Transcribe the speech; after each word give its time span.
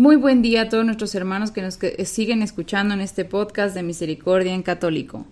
Muy 0.00 0.16
buen 0.16 0.40
día 0.40 0.62
a 0.62 0.68
todos 0.70 0.86
nuestros 0.86 1.14
hermanos 1.14 1.50
que 1.50 1.60
nos 1.60 1.78
siguen 2.06 2.40
escuchando 2.40 2.94
en 2.94 3.02
este 3.02 3.26
podcast 3.26 3.74
de 3.74 3.82
Misericordia 3.82 4.54
en 4.54 4.62
Católico. 4.62 5.26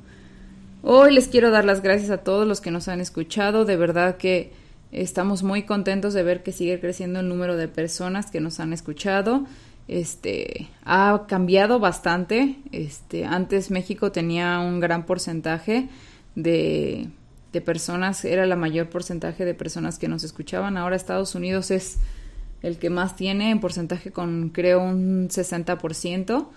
Hoy 0.83 1.15
les 1.15 1.29
quiero 1.29 1.51
dar 1.51 1.65
las 1.65 1.81
gracias 1.81 2.11
a 2.11 2.19
todos 2.19 2.47
los 2.47 2.61
que 2.61 2.71
nos 2.71 2.87
han 2.87 3.01
escuchado. 3.01 3.65
De 3.65 3.79
verdad 3.79 4.19
que 4.19 4.53
estamos 4.93 5.43
muy 5.43 5.63
contentos 5.63 6.13
de 6.13 6.23
ver 6.23 6.43
que 6.43 6.53
sigue 6.53 6.81
creciendo 6.81 7.21
el 7.21 7.31
número 7.31 7.57
de 7.57 7.67
personas 7.67 8.31
que 8.31 8.43
nos 8.43 8.61
han 8.61 8.75
escuchado. 8.75 9.47
Este 9.89 10.69
ha 10.85 11.25
cambiado 11.27 11.79
bastante. 11.81 12.57
Este 12.71 13.25
antes 13.25 13.71
México 13.71 14.13
tenía 14.13 14.59
un 14.59 14.81
gran 14.81 15.07
porcentaje 15.07 15.89
de, 16.35 17.09
de 17.55 17.61
personas, 17.63 18.23
era 18.27 18.45
la 18.45 18.57
mayor 18.57 18.91
porcentaje 18.91 19.47
de 19.47 19.55
personas 19.55 19.99
que 19.99 20.09
nos 20.09 20.25
escuchaban. 20.25 20.77
Ahora 20.77 20.95
Estados 20.95 21.35
Unidos 21.35 21.71
es 21.71 22.01
el 22.63 22.79
que 22.79 22.91
más 22.91 23.17
tiene 23.17 23.51
en 23.51 23.61
porcentaje 23.61 24.11
con 24.11 24.51
creo 24.51 24.83
un 24.83 25.29
60%. 25.29 26.49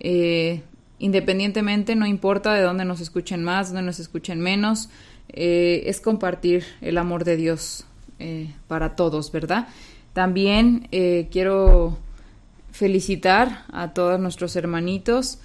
Eh, 0.00 0.62
independientemente, 0.98 1.96
no 1.96 2.06
importa 2.06 2.54
de 2.54 2.62
dónde 2.62 2.84
nos 2.84 3.00
escuchen 3.00 3.44
más, 3.44 3.68
dónde 3.68 3.82
nos 3.82 4.00
escuchen 4.00 4.40
menos, 4.40 4.88
eh, 5.28 5.82
es 5.86 6.00
compartir 6.00 6.64
el 6.80 6.98
amor 6.98 7.24
de 7.24 7.36
Dios 7.36 7.84
eh, 8.18 8.50
para 8.68 8.96
todos, 8.96 9.32
¿verdad? 9.32 9.68
También 10.12 10.86
quiero 11.32 11.98
felicitar 12.70 13.64
a 13.72 13.92
todos 13.94 14.20
nuestros 14.20 14.54
hermanitos 14.54 15.38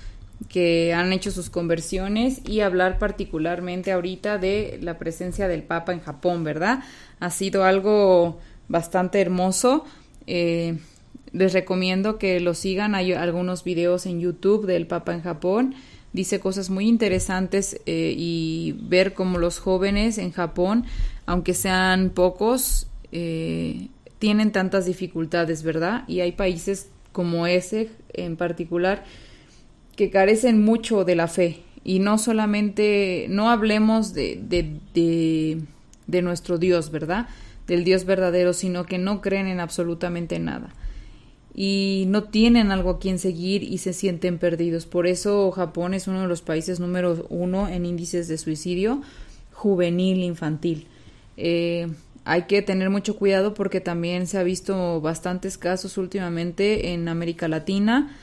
que 0.47 0.94
han 0.94 1.11
hecho 1.11 1.31
sus 1.31 1.50
conversiones 1.50 2.41
y 2.47 2.61
hablar 2.61 2.97
particularmente 2.97 3.91
ahorita 3.91 4.38
de 4.38 4.80
la 4.81 4.97
presencia 4.97 5.47
del 5.47 5.63
Papa 5.63 5.91
en 5.91 6.00
Japón, 6.00 6.44
¿verdad? 6.44 6.84
Ha 7.19 7.30
sido 7.30 7.66
algo 7.66 8.39
bastante 8.70 9.20
hermoso. 9.20 9.84
Eh, 10.28 10.78
les 11.34 11.53
recomiendo 11.53 12.17
que 12.17 12.39
lo 12.39 12.53
sigan. 12.53 12.95
Hay 12.95 13.12
algunos 13.14 13.64
videos 13.64 14.06
en 14.06 14.20
YouTube 14.20 14.66
del 14.66 14.88
Papa 14.88 15.14
en 15.14 15.22
Japón. 15.22 15.75
Dice 16.14 16.39
cosas 16.39 16.70
muy 16.70 16.88
interesantes 16.88 17.81
eh, 17.86 18.16
y 18.17 18.75
ver 18.81 19.14
cómo 19.14 19.38
los 19.38 19.59
jóvenes 19.59 20.17
en 20.17 20.31
Japón, 20.31 20.86
aunque 21.28 21.53
sean 21.53 22.09
pocos, 22.09 22.88
eh, 23.12 23.90
tienen 24.17 24.52
tantas 24.52 24.86
dificultades, 24.86 25.62
¿verdad? 25.62 26.03
Y 26.08 26.22
hay 26.22 26.31
países 26.31 26.90
como 27.12 27.45
ese 27.45 27.90
en 28.14 28.38
particular 28.38 29.03
que 29.95 30.09
carecen 30.09 30.64
mucho 30.64 31.06
de 31.06 31.16
la 31.16 31.28
fe. 31.28 31.62
Y 31.84 32.00
no 32.00 32.17
solamente, 32.17 33.28
no 33.30 33.50
hablemos 33.50 34.14
de, 34.14 34.40
de, 34.42 34.80
de, 34.94 35.62
de 36.08 36.22
nuestro 36.22 36.58
Dios, 36.58 36.92
¿verdad? 36.92 37.28
Del 37.70 37.86
Dios 37.86 38.03
verdadero, 38.03 38.52
sino 38.52 38.86
que 38.86 38.98
no 38.98 39.22
creen 39.22 39.48
en 39.48 39.62
absolutamente 39.62 40.39
nada 40.39 40.75
y 41.53 42.06
no 42.08 42.23
tienen 42.25 42.72
algo 42.72 42.89
a 42.92 43.00
quien 43.00 43.20
seguir 43.20 43.64
y 43.64 43.80
se 43.80 43.94
sienten 43.94 44.38
perdidos. 44.38 44.86
Por 44.86 45.08
eso 45.08 45.52
Japón 45.52 45.94
es 45.94 46.07
uno 46.07 46.22
de 46.22 46.28
los 46.28 46.41
países 46.41 46.80
número 46.80 47.25
uno 47.30 47.68
en 47.68 47.85
índices 47.85 48.28
de 48.28 48.38
suicidio 48.38 49.02
juvenil 49.53 50.24
infantil. 50.24 50.88
Eh, 51.38 51.88
hay 52.24 52.44
que 52.44 52.62
tener 52.62 52.90
mucho 52.90 53.16
cuidado 53.18 53.53
porque 53.53 53.81
también 53.81 54.28
se 54.28 54.38
ha 54.38 54.44
visto 54.44 55.01
bastantes 55.01 55.57
casos 55.57 55.97
últimamente 55.97 56.94
en 56.94 57.07
América 57.07 57.47
Latina 57.47 58.16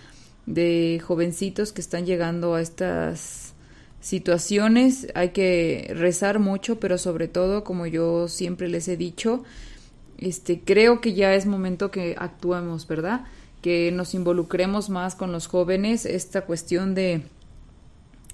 de 0.46 1.02
jovencitos 1.04 1.72
que 1.72 1.80
están 1.80 2.06
llegando 2.06 2.54
a 2.54 2.62
estas 2.62 3.45
situaciones 4.06 5.08
hay 5.16 5.30
que 5.30 5.92
rezar 5.92 6.38
mucho, 6.38 6.78
pero 6.78 6.96
sobre 6.96 7.26
todo, 7.26 7.64
como 7.64 7.88
yo 7.88 8.28
siempre 8.28 8.68
les 8.68 8.86
he 8.86 8.96
dicho, 8.96 9.42
este, 10.16 10.60
creo 10.60 11.00
que 11.00 11.12
ya 11.14 11.34
es 11.34 11.44
momento 11.44 11.90
que 11.90 12.14
actuemos, 12.16 12.86
¿verdad? 12.86 13.24
Que 13.62 13.90
nos 13.90 14.14
involucremos 14.14 14.90
más 14.90 15.16
con 15.16 15.32
los 15.32 15.48
jóvenes, 15.48 16.06
esta 16.06 16.42
cuestión 16.42 16.94
de 16.94 17.22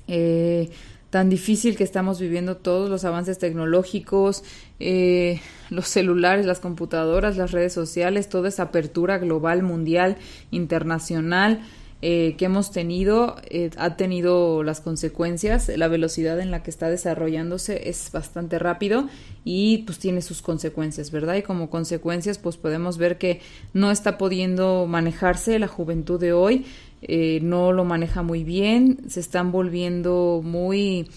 eh, 0.08 0.68
tan 1.08 1.30
difícil 1.30 1.74
que 1.74 1.84
estamos 1.84 2.20
viviendo 2.20 2.58
todos 2.58 2.90
los 2.90 3.06
avances 3.06 3.38
tecnológicos, 3.38 4.44
eh, 4.78 5.40
los 5.70 5.88
celulares, 5.88 6.44
las 6.44 6.60
computadoras, 6.60 7.38
las 7.38 7.50
redes 7.50 7.72
sociales, 7.72 8.28
toda 8.28 8.50
esa 8.50 8.64
apertura 8.64 9.16
global, 9.16 9.62
mundial, 9.62 10.18
internacional, 10.50 11.62
eh, 12.04 12.34
que 12.36 12.46
hemos 12.46 12.72
tenido 12.72 13.36
eh, 13.48 13.70
ha 13.76 13.96
tenido 13.96 14.64
las 14.64 14.80
consecuencias. 14.80 15.70
La 15.76 15.86
velocidad 15.86 16.40
en 16.40 16.50
la 16.50 16.64
que 16.64 16.70
está 16.70 16.90
desarrollándose 16.90 17.88
es 17.88 18.10
bastante 18.12 18.58
rápido 18.58 19.08
y 19.44 19.78
pues 19.86 20.00
tiene 20.00 20.20
sus 20.20 20.42
consecuencias, 20.42 21.12
¿verdad? 21.12 21.36
Y 21.36 21.42
como 21.42 21.70
consecuencias 21.70 22.38
pues 22.38 22.56
podemos 22.56 22.98
ver 22.98 23.18
que 23.18 23.40
no 23.72 23.92
está 23.92 24.18
pudiendo 24.18 24.86
manejarse 24.88 25.60
la 25.60 25.68
juventud 25.68 26.18
de 26.18 26.32
hoy, 26.32 26.66
eh, 27.02 27.38
no 27.40 27.70
lo 27.70 27.84
maneja 27.84 28.22
muy 28.22 28.42
bien, 28.42 28.98
se 29.08 29.20
están 29.20 29.52
volviendo 29.52 30.40
muy 30.42 31.08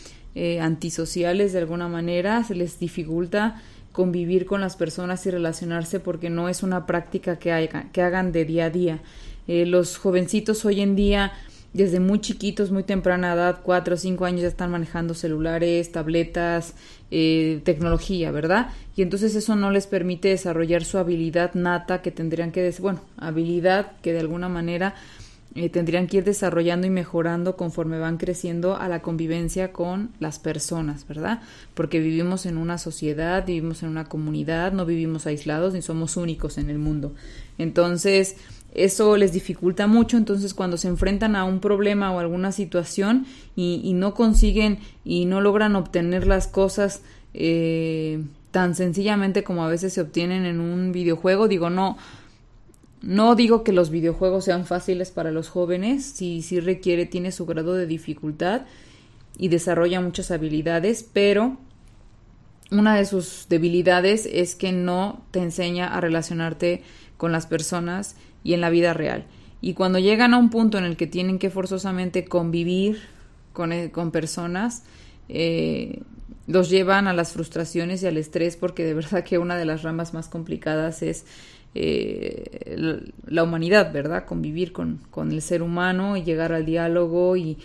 antisociales 0.62 1.54
de 1.54 1.60
alguna 1.60 1.88
manera, 1.88 2.44
se 2.44 2.56
les 2.56 2.78
dificulta 2.78 3.62
convivir 3.94 4.46
con 4.46 4.60
las 4.60 4.76
personas 4.76 5.26
y 5.26 5.32
relacionarse 5.32 6.02
porque 6.02 6.30
no 6.30 6.50
es 6.50 6.62
una 6.62 6.86
práctica 6.86 7.40
que, 7.40 7.70
que 7.94 8.02
hagan 8.02 8.34
de 8.34 8.44
día 8.44 8.66
a 8.66 8.70
día. 8.70 9.00
Eh, 9.48 9.66
los 9.66 9.98
jovencitos 9.98 10.66
hoy 10.66 10.82
en 10.82 10.96
día, 10.96 11.34
desde 11.74 12.00
muy 12.00 12.20
chiquitos, 12.22 12.72
muy 12.72 12.84
temprana 12.84 13.34
edad, 13.34 13.60
cuatro 13.64 13.96
o 13.96 13.98
cinco 13.98 14.26
años, 14.26 14.42
ya 14.42 14.48
están 14.48 14.72
manejando 14.72 15.14
celulares, 15.14 15.92
tabletas, 15.92 16.74
eh, 17.12 17.62
tecnología, 17.64 18.32
¿verdad? 18.32 18.70
Y 18.96 19.02
entonces 19.02 19.36
eso 19.36 19.56
no 19.56 19.72
les 19.72 19.88
permite 19.88 20.30
desarrollar 20.30 20.86
su 20.86 20.98
habilidad 20.98 21.54
nata 21.54 22.02
que 22.02 22.12
tendrían 22.12 22.52
que, 22.52 22.74
bueno, 22.80 23.02
habilidad 23.18 23.92
que 24.02 24.14
de 24.14 24.22
alguna 24.22 24.48
manera 24.48 24.96
eh, 25.58 25.70
tendrían 25.70 26.08
que 26.08 26.18
ir 26.18 26.26
desarrollando 26.26 26.86
y 26.86 26.90
mejorando 26.90 27.56
conforme 27.56 27.98
van 27.98 28.18
creciendo 28.18 28.76
a 28.76 28.90
la 28.90 29.02
convivencia 29.02 29.72
con 29.72 30.12
las 30.20 30.38
personas, 30.38 31.08
¿verdad? 31.08 31.42
Porque 31.74 32.00
vivimos 32.00 32.46
en 32.46 32.58
una 32.58 32.78
sociedad, 32.78 33.46
vivimos 33.46 33.82
en 33.82 33.88
una 33.88 34.04
comunidad, 34.04 34.74
no 34.74 34.86
vivimos 34.86 35.28
aislados 35.28 35.74
ni 35.74 35.82
somos 35.82 36.18
únicos 36.18 36.58
en 36.58 36.70
el 36.70 36.78
mundo. 36.78 37.16
Entonces, 37.58 38.36
eso 38.76 39.16
les 39.18 39.32
dificulta 39.32 39.88
mucho, 39.88 40.18
entonces 40.18 40.54
cuando 40.54 40.78
se 40.78 40.88
enfrentan 40.88 41.36
a 41.36 41.46
un 41.46 41.60
problema 41.60 42.12
o 42.12 42.20
alguna 42.20 42.52
situación 42.52 43.26
y, 43.56 43.94
no 43.94 44.14
consiguen 44.14 44.80
y 45.04 45.26
no 45.26 45.42
logran 45.42 45.76
obtener 45.76 46.28
las 46.28 46.48
cosas 46.48 47.02
eh, 47.34 48.24
tan 48.52 48.76
sencillamente 48.76 49.44
como 49.44 49.64
a 49.64 49.70
veces 49.70 49.94
se 49.94 50.02
obtienen 50.02 50.46
en 50.46 50.60
un 50.60 50.92
videojuego, 50.92 51.48
digo, 51.48 51.70
no, 51.70 51.98
no 53.02 53.36
digo 53.36 53.64
que 53.64 53.72
los 53.72 53.90
videojuegos 53.90 54.46
sean 54.46 54.66
fáciles 54.66 55.12
para 55.12 55.32
los 55.32 55.50
jóvenes, 55.50 56.06
si 56.06 56.42
sí, 56.42 56.60
requiere, 56.60 57.06
tiene 57.06 57.32
su 57.32 57.46
grado 57.46 57.74
de 57.76 57.88
dificultad 57.88 58.64
y 59.38 59.48
desarrolla 59.48 60.02
muchas 60.02 60.32
habilidades, 60.32 61.08
pero 61.14 61.58
una 62.72 62.96
de 62.96 63.06
sus 63.06 63.46
debilidades 63.48 64.28
es 64.32 64.56
que 64.56 64.72
no 64.72 65.22
te 65.32 65.40
enseña 65.40 65.88
a 65.88 66.02
relacionarte 66.02 66.84
con 67.18 67.32
las 67.32 67.48
personas 67.48 68.16
y 68.46 68.54
en 68.54 68.62
la 68.62 68.70
vida 68.70 68.94
real. 68.94 69.26
Y 69.60 69.74
cuando 69.74 70.00
llegan 70.00 70.34
a 70.34 70.38
un 70.38 70.52
punto 70.52 70.78
en 70.78 70.86
el 70.86 70.96
que 70.96 71.08
tienen 71.08 71.40
que 71.40 71.50
forzosamente 71.50 72.24
convivir 72.26 73.02
con, 73.52 73.74
eh, 73.74 73.92
con 73.92 74.12
personas, 74.12 74.84
eh, 75.28 76.04
los 76.46 76.70
llevan 76.70 77.08
a 77.08 77.14
las 77.14 77.32
frustraciones 77.32 78.04
y 78.04 78.08
al 78.08 78.18
estrés 78.18 78.56
porque 78.56 78.86
de 78.86 78.94
verdad 78.94 79.24
que 79.24 79.40
una 79.40 79.58
de 79.58 79.66
las 79.66 79.82
ramas 79.82 80.14
más 80.14 80.30
complicadas 80.30 81.02
es 81.02 81.26
eh, 81.74 83.10
la 83.26 83.44
humanidad, 83.44 83.92
¿verdad? 83.92 84.26
Convivir 84.26 84.72
con, 84.72 85.02
con, 85.10 85.32
el 85.32 85.42
ser 85.42 85.64
humano 85.64 86.16
y 86.16 86.24
llegar 86.24 86.54
al 86.54 86.66
diálogo 86.66 87.36
y, 87.36 87.58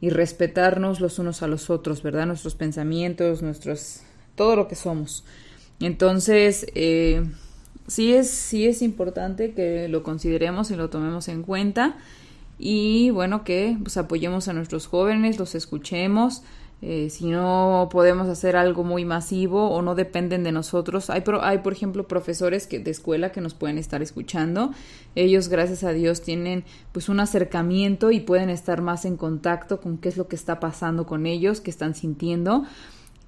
y, 0.00 0.08
respetarnos 0.08 1.00
los 1.00 1.18
unos 1.18 1.42
a 1.42 1.46
los 1.46 1.68
otros, 1.68 2.02
¿verdad? 2.02 2.26
Nuestros 2.26 2.54
pensamientos, 2.54 3.42
nuestros... 3.42 4.00
todo 4.34 4.56
lo 4.56 4.66
que 4.66 4.74
somos. 4.74 5.24
Entonces, 5.78 6.66
sí 7.86 8.12
es, 8.12 8.30
sí 8.30 8.66
es 8.66 8.82
importante 8.82 9.52
que 9.52 9.88
lo 9.88 10.02
consideremos 10.02 10.70
y 10.70 10.76
lo 10.76 10.90
tomemos 10.90 11.28
en 11.28 11.42
cuenta 11.42 11.96
y 12.58 13.10
bueno 13.10 13.44
que 13.44 13.76
pues 13.82 13.96
apoyemos 13.96 14.48
a 14.48 14.52
nuestros 14.52 14.86
jóvenes, 14.86 15.38
los 15.38 15.54
escuchemos, 15.54 16.42
eh, 16.82 17.08
si 17.08 17.26
no 17.26 17.88
podemos 17.90 18.28
hacer 18.28 18.54
algo 18.54 18.84
muy 18.84 19.06
masivo 19.06 19.70
o 19.70 19.80
no 19.80 19.94
dependen 19.94 20.44
de 20.44 20.52
nosotros. 20.52 21.08
Hay, 21.08 21.24
hay, 21.40 21.58
por 21.58 21.72
ejemplo, 21.72 22.06
profesores 22.06 22.66
que, 22.66 22.78
de 22.78 22.90
escuela 22.90 23.32
que 23.32 23.40
nos 23.40 23.54
pueden 23.54 23.78
estar 23.78 24.02
escuchando. 24.02 24.72
Ellos, 25.14 25.48
gracias 25.48 25.84
a 25.84 25.92
Dios, 25.92 26.20
tienen 26.20 26.64
pues 26.92 27.08
un 27.08 27.20
acercamiento 27.20 28.10
y 28.10 28.20
pueden 28.20 28.50
estar 28.50 28.82
más 28.82 29.06
en 29.06 29.16
contacto 29.16 29.80
con 29.80 29.96
qué 29.96 30.10
es 30.10 30.18
lo 30.18 30.28
que 30.28 30.36
está 30.36 30.60
pasando 30.60 31.06
con 31.06 31.24
ellos, 31.24 31.62
qué 31.62 31.70
están 31.70 31.94
sintiendo, 31.94 32.64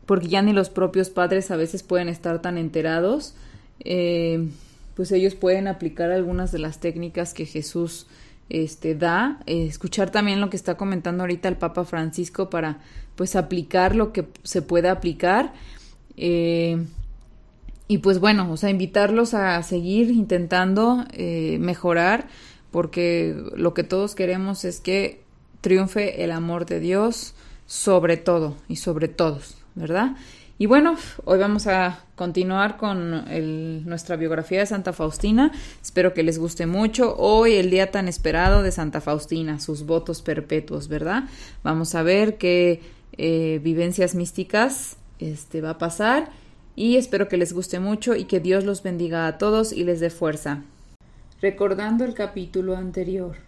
porque 0.05 0.29
ya 0.29 0.43
ni 0.43 0.53
los 0.53 0.69
propios 0.69 1.09
padres 1.09 1.51
a 1.51 1.57
veces 1.57 1.83
pueden 1.83 2.09
estar 2.09 2.43
tan 2.43 2.59
enterados. 2.59 3.35
Eh, 3.81 4.49
pues 4.95 5.13
ellos 5.13 5.35
pueden 5.35 5.69
aplicar 5.69 6.11
algunas 6.11 6.51
de 6.51 6.59
las 6.59 6.81
técnicas 6.81 7.33
que 7.33 7.47
Jesús 7.47 8.07
este, 8.49 8.95
da, 8.95 9.41
eh, 9.47 9.67
escuchar 9.67 10.11
también 10.11 10.41
lo 10.41 10.51
que 10.51 10.57
está 10.57 10.77
comentando 10.77 11.23
ahorita 11.23 11.49
el 11.49 11.57
Papa 11.57 11.85
Francisco 11.85 12.51
para 12.51 12.81
pues 13.15 13.37
aplicar 13.37 13.95
lo 13.95 14.13
que 14.13 14.27
se 14.43 14.63
pueda 14.63 14.91
aplicar. 14.91 15.53
Eh, 16.17 16.85
y 17.87 17.99
pues 17.99 18.21
bueno, 18.21 18.51
o 18.51 18.57
sea, 18.57 18.71
invitarlos 18.71 19.35
a 19.35 19.63
seguir 19.63 20.11
intentando 20.11 21.05
eh, 21.13 21.59
mejorar, 21.61 22.29
porque 22.71 23.35
lo 23.57 23.75
que 23.75 23.83
todos 23.83 24.15
queremos 24.15 24.65
es 24.65 24.81
que 24.81 25.23
triunfe 25.61 26.23
el 26.23 26.33
amor 26.33 26.67
de 26.67 26.81
Dios 26.81 27.35
sobre 27.67 28.17
todo 28.17 28.57
y 28.69 28.77
sobre 28.77 29.09
todos, 29.09 29.57
¿verdad? 29.75 30.17
Y 30.61 30.67
bueno, 30.67 30.97
hoy 31.25 31.39
vamos 31.39 31.69
a 31.69 32.01
continuar 32.17 32.79
con 32.79 33.25
nuestra 33.89 34.17
biografía 34.17 34.59
de 34.59 34.67
Santa 34.67 34.93
Faustina. 34.93 35.53
Espero 35.81 36.15
que 36.15 36.25
les 36.25 36.37
guste 36.37 36.67
mucho. 36.67 37.15
Hoy 37.17 37.55
el 37.55 37.71
día 37.71 37.93
tan 37.93 38.09
esperado 38.09 38.65
de 38.65 38.73
Santa 38.73 39.01
Faustina, 39.01 39.61
sus 39.61 39.87
votos 39.87 40.21
perpetuos, 40.21 40.89
¿verdad? 40.89 41.29
Vamos 41.63 41.95
a 41.95 42.03
ver 42.03 42.39
qué 42.39 42.81
eh, 43.17 43.61
vivencias 43.63 44.17
místicas 44.17 44.97
este, 45.21 45.61
va 45.61 45.71
a 45.71 45.79
pasar 45.79 46.31
y 46.75 46.97
espero 46.97 47.29
que 47.29 47.37
les 47.37 47.53
guste 47.53 47.79
mucho 47.79 48.17
y 48.17 48.25
que 48.25 48.41
Dios 48.41 48.65
los 48.65 48.83
bendiga 48.83 49.29
a 49.29 49.39
todos 49.39 49.73
y 49.73 49.85
les 49.85 50.01
dé 50.01 50.11
fuerza. 50.11 50.65
Recordando 51.41 52.05
el 52.05 52.15
capítulo 52.15 52.77
anterior. 52.77 53.48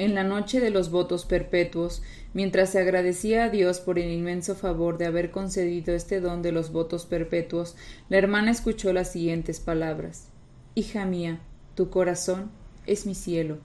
En 0.00 0.14
la 0.14 0.24
noche 0.24 0.60
de 0.60 0.70
los 0.70 0.90
votos 0.90 1.26
perpetuos, 1.26 2.02
mientras 2.32 2.70
se 2.70 2.80
agradecía 2.80 3.44
a 3.44 3.48
Dios 3.50 3.80
por 3.80 3.98
el 3.98 4.10
inmenso 4.10 4.54
favor 4.54 4.96
de 4.96 5.04
haber 5.04 5.30
concedido 5.30 5.94
este 5.94 6.20
don 6.20 6.40
de 6.40 6.52
los 6.52 6.72
votos 6.72 7.04
perpetuos, 7.04 7.76
la 8.08 8.16
hermana 8.16 8.50
escuchó 8.50 8.94
las 8.94 9.12
siguientes 9.12 9.60
palabras 9.60 10.28
Hija 10.74 11.04
mía, 11.04 11.40
tu 11.74 11.90
corazón 11.90 12.50
es 12.86 13.04
mi 13.04 13.14
cielo. 13.14 13.58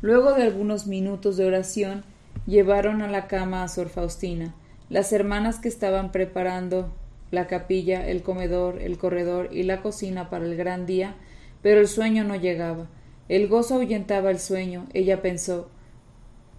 Luego 0.00 0.32
de 0.32 0.44
algunos 0.44 0.86
minutos 0.86 1.36
de 1.36 1.44
oración, 1.44 2.04
llevaron 2.46 3.02
a 3.02 3.08
la 3.08 3.26
cama 3.26 3.62
a 3.62 3.68
Sor 3.68 3.90
Faustina. 3.90 4.54
Las 4.88 5.12
hermanas 5.12 5.58
que 5.58 5.68
estaban 5.68 6.10
preparando 6.10 6.90
la 7.30 7.46
capilla, 7.48 8.08
el 8.08 8.22
comedor, 8.22 8.80
el 8.80 8.96
corredor 8.96 9.50
y 9.52 9.64
la 9.64 9.82
cocina 9.82 10.30
para 10.30 10.46
el 10.46 10.56
gran 10.56 10.86
día, 10.86 11.16
pero 11.60 11.80
el 11.80 11.88
sueño 11.88 12.24
no 12.24 12.34
llegaba. 12.34 12.88
El 13.28 13.48
gozo 13.48 13.74
ahuyentaba 13.74 14.30
el 14.30 14.38
sueño. 14.38 14.86
Ella 14.94 15.20
pensó 15.20 15.68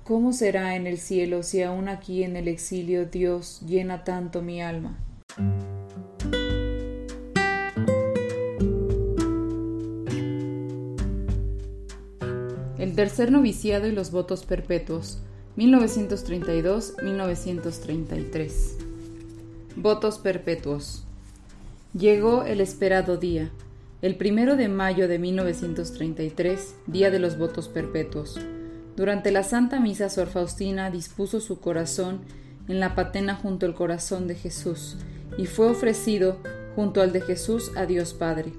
¿Cómo 0.03 0.31
será 0.31 0.75
en 0.75 0.85
el 0.87 0.99
cielo 0.99 1.41
si 1.43 1.63
aún 1.63 1.89
aquí 1.89 2.23
en 2.23 2.37
el 2.37 2.47
exilio 2.47 3.05
Dios 3.05 3.61
llena 3.67 4.05
tanto 4.05 4.41
mi 4.41 4.61
alma? 4.61 4.97
El 12.77 12.95
tercer 12.95 13.33
noviciado 13.33 13.87
y 13.87 13.91
los 13.91 14.11
votos 14.11 14.45
perpetuos, 14.45 15.19
1932-1933. 15.57 18.51
Votos 19.75 20.19
perpetuos. 20.19 21.03
Llegó 21.93 22.43
el 22.43 22.61
esperado 22.61 23.17
día. 23.17 23.51
El 23.99 24.15
primero 24.15 24.55
de 24.55 24.67
mayo 24.67 25.07
de 25.07 25.17
1933, 25.17 26.75
día 26.85 27.09
de 27.09 27.17
los 27.17 27.39
votos 27.39 27.67
perpetuos. 27.67 28.39
Durante 28.95 29.31
la 29.31 29.41
Santa 29.41 29.79
Misa, 29.79 30.09
Sor 30.09 30.27
Faustina 30.27 30.91
dispuso 30.91 31.39
su 31.39 31.59
corazón 31.59 32.21
en 32.67 32.79
la 32.79 32.93
patena 32.93 33.33
junto 33.33 33.65
al 33.65 33.73
corazón 33.73 34.27
de 34.27 34.35
Jesús 34.35 34.97
y 35.39 35.47
fue 35.47 35.67
ofrecido 35.67 36.37
junto 36.75 37.01
al 37.01 37.11
de 37.11 37.21
Jesús 37.21 37.71
a 37.75 37.87
Dios 37.87 38.13
Padre. 38.13 38.53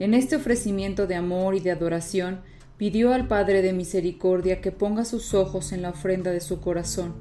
En 0.00 0.12
este 0.12 0.36
ofrecimiento 0.36 1.06
de 1.06 1.14
amor 1.14 1.54
y 1.54 1.60
de 1.60 1.70
adoración, 1.70 2.40
pidió 2.76 3.14
al 3.14 3.26
Padre 3.26 3.62
de 3.62 3.72
Misericordia 3.72 4.60
que 4.60 4.70
ponga 4.70 5.06
sus 5.06 5.32
ojos 5.32 5.72
en 5.72 5.80
la 5.80 5.90
ofrenda 5.90 6.30
de 6.30 6.40
su 6.40 6.60
corazón, 6.60 7.14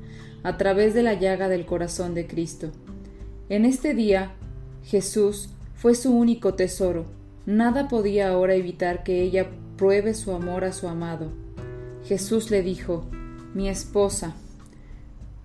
a 0.44 0.58
través 0.58 0.94
de 0.94 1.02
la 1.02 1.14
llaga 1.14 1.48
del 1.48 1.66
corazón 1.66 2.14
de 2.14 2.28
Cristo. 2.28 2.74
En 3.48 3.64
este 3.64 3.94
día, 3.94 4.34
Jesús 4.84 5.48
fue 5.76 5.96
su 5.96 6.12
único 6.12 6.54
tesoro, 6.56 7.17
Nada 7.48 7.88
podía 7.88 8.28
ahora 8.28 8.56
evitar 8.56 9.06
que 9.06 9.22
ella 9.22 9.48
pruebe 9.78 10.14
su 10.14 10.34
amor 10.34 10.66
a 10.66 10.74
su 10.74 10.90
amado. 10.90 11.32
Jesús 12.04 12.52
le 12.52 12.62
dijo, 12.62 13.06
Mi 13.54 13.70
esposa, 13.70 14.36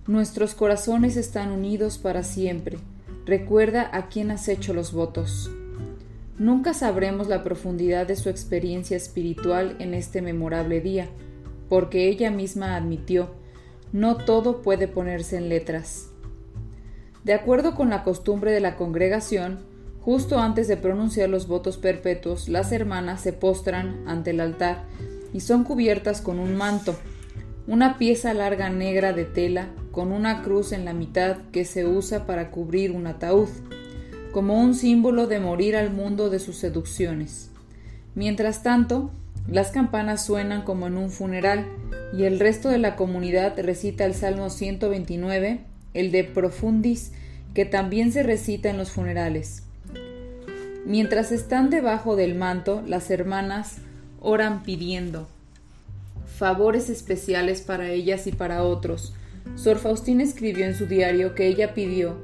nuestros 0.05 0.53
corazones 0.53 1.15
están 1.15 1.53
unidos 1.53 1.97
para 1.97 2.23
siempre. 2.23 2.77
Recuerda 3.25 3.89
a 3.93 4.09
quién 4.09 4.31
has 4.31 4.49
hecho 4.49 4.73
los 4.73 4.91
votos. 4.91 5.49
Nunca 6.37 6.73
sabremos 6.73 7.29
la 7.29 7.41
profundidad 7.41 8.05
de 8.05 8.17
su 8.17 8.27
experiencia 8.27 8.97
espiritual 8.97 9.77
en 9.79 9.93
este 9.93 10.21
memorable 10.21 10.81
día, 10.81 11.07
porque 11.69 12.09
ella 12.09 12.31
misma 12.31 12.75
admitió, 12.75 13.29
no 13.93 14.17
todo 14.17 14.61
puede 14.61 14.89
ponerse 14.89 15.37
en 15.37 15.47
letras. 15.47 16.09
De 17.23 17.33
acuerdo 17.33 17.75
con 17.75 17.89
la 17.89 18.03
costumbre 18.03 18.51
de 18.51 18.59
la 18.59 18.75
congregación, 18.75 19.71
Justo 20.03 20.39
antes 20.39 20.67
de 20.67 20.75
pronunciar 20.75 21.29
los 21.29 21.47
votos 21.47 21.77
perpetuos, 21.77 22.49
las 22.49 22.73
hermanas 22.73 23.21
se 23.21 23.31
postran 23.31 24.03
ante 24.05 24.31
el 24.31 24.41
altar 24.41 24.83
y 25.31 25.39
son 25.39 25.63
cubiertas 25.63 26.19
con 26.19 26.39
un 26.39 26.55
manto, 26.57 26.97
una 27.67 27.97
pieza 27.97 28.33
larga 28.33 28.69
negra 28.69 29.13
de 29.13 29.23
tela 29.23 29.69
con 29.91 30.11
una 30.11 30.41
cruz 30.41 30.73
en 30.73 30.83
la 30.83 30.91
mitad 30.91 31.37
que 31.53 31.63
se 31.63 31.85
usa 31.85 32.25
para 32.25 32.51
cubrir 32.51 32.91
un 32.91 33.07
ataúd, 33.07 33.47
como 34.33 34.59
un 34.59 34.75
símbolo 34.75 35.27
de 35.27 35.39
morir 35.39 35.77
al 35.77 35.89
mundo 35.89 36.29
de 36.29 36.39
sus 36.39 36.57
seducciones. 36.57 37.49
Mientras 38.13 38.61
tanto, 38.61 39.09
las 39.47 39.71
campanas 39.71 40.25
suenan 40.25 40.63
como 40.63 40.87
en 40.87 40.97
un 40.97 41.11
funeral 41.11 41.65
y 42.11 42.23
el 42.23 42.41
resto 42.41 42.67
de 42.67 42.77
la 42.77 42.97
comunidad 42.97 43.57
recita 43.57 44.03
el 44.03 44.15
Salmo 44.15 44.49
129, 44.49 45.61
el 45.93 46.11
de 46.11 46.25
Profundis, 46.25 47.13
que 47.53 47.63
también 47.63 48.11
se 48.11 48.23
recita 48.23 48.69
en 48.69 48.77
los 48.77 48.91
funerales. 48.91 49.63
Mientras 50.85 51.31
están 51.31 51.69
debajo 51.69 52.15
del 52.15 52.35
manto, 52.35 52.83
las 52.85 53.09
hermanas 53.09 53.77
oran 54.19 54.63
pidiendo 54.63 55.27
favores 56.25 56.89
especiales 56.89 57.61
para 57.61 57.89
ellas 57.89 58.27
y 58.27 58.31
para 58.31 58.63
otros. 58.63 59.13
Sor 59.55 59.77
Faustina 59.77 60.23
escribió 60.23 60.65
en 60.65 60.75
su 60.75 60.85
diario 60.85 61.35
que 61.35 61.47
ella 61.47 61.73
pidió 61.73 62.17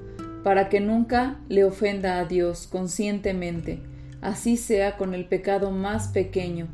para 0.43 0.67
que 0.67 0.79
nunca 0.79 1.39
le 1.47 1.63
ofenda 1.63 2.19
a 2.19 2.25
Dios 2.25 2.67
conscientemente, 2.67 3.79
así 4.21 4.57
sea 4.57 4.97
con 4.97 5.13
el 5.13 5.25
pecado 5.25 5.71
más 5.71 6.09
pequeño. 6.09 6.67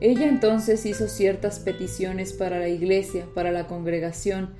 Ella 0.00 0.28
entonces 0.28 0.84
hizo 0.84 1.08
ciertas 1.08 1.58
peticiones 1.58 2.32
para 2.32 2.58
la 2.58 2.68
iglesia, 2.68 3.26
para 3.34 3.52
la 3.52 3.66
congregación, 3.66 4.50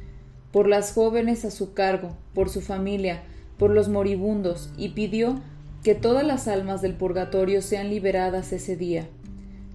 por 0.52 0.68
las 0.68 0.92
jóvenes 0.92 1.44
a 1.44 1.50
su 1.50 1.74
cargo, 1.74 2.16
por 2.32 2.48
su 2.48 2.60
familia, 2.60 3.22
por 3.58 3.70
los 3.70 3.88
moribundos, 3.88 4.70
y 4.76 4.90
pidió 4.90 5.40
que 5.84 5.94
todas 5.94 6.26
las 6.26 6.48
almas 6.48 6.80
del 6.80 6.94
purgatorio 6.94 7.60
sean 7.60 7.90
liberadas 7.90 8.54
ese 8.54 8.74
día. 8.74 9.06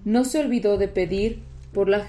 No 0.04 0.24
se 0.24 0.40
olvidó 0.40 0.76
de 0.76 0.88
pedir 0.88 1.40
por 1.72 1.88
la, 1.88 2.04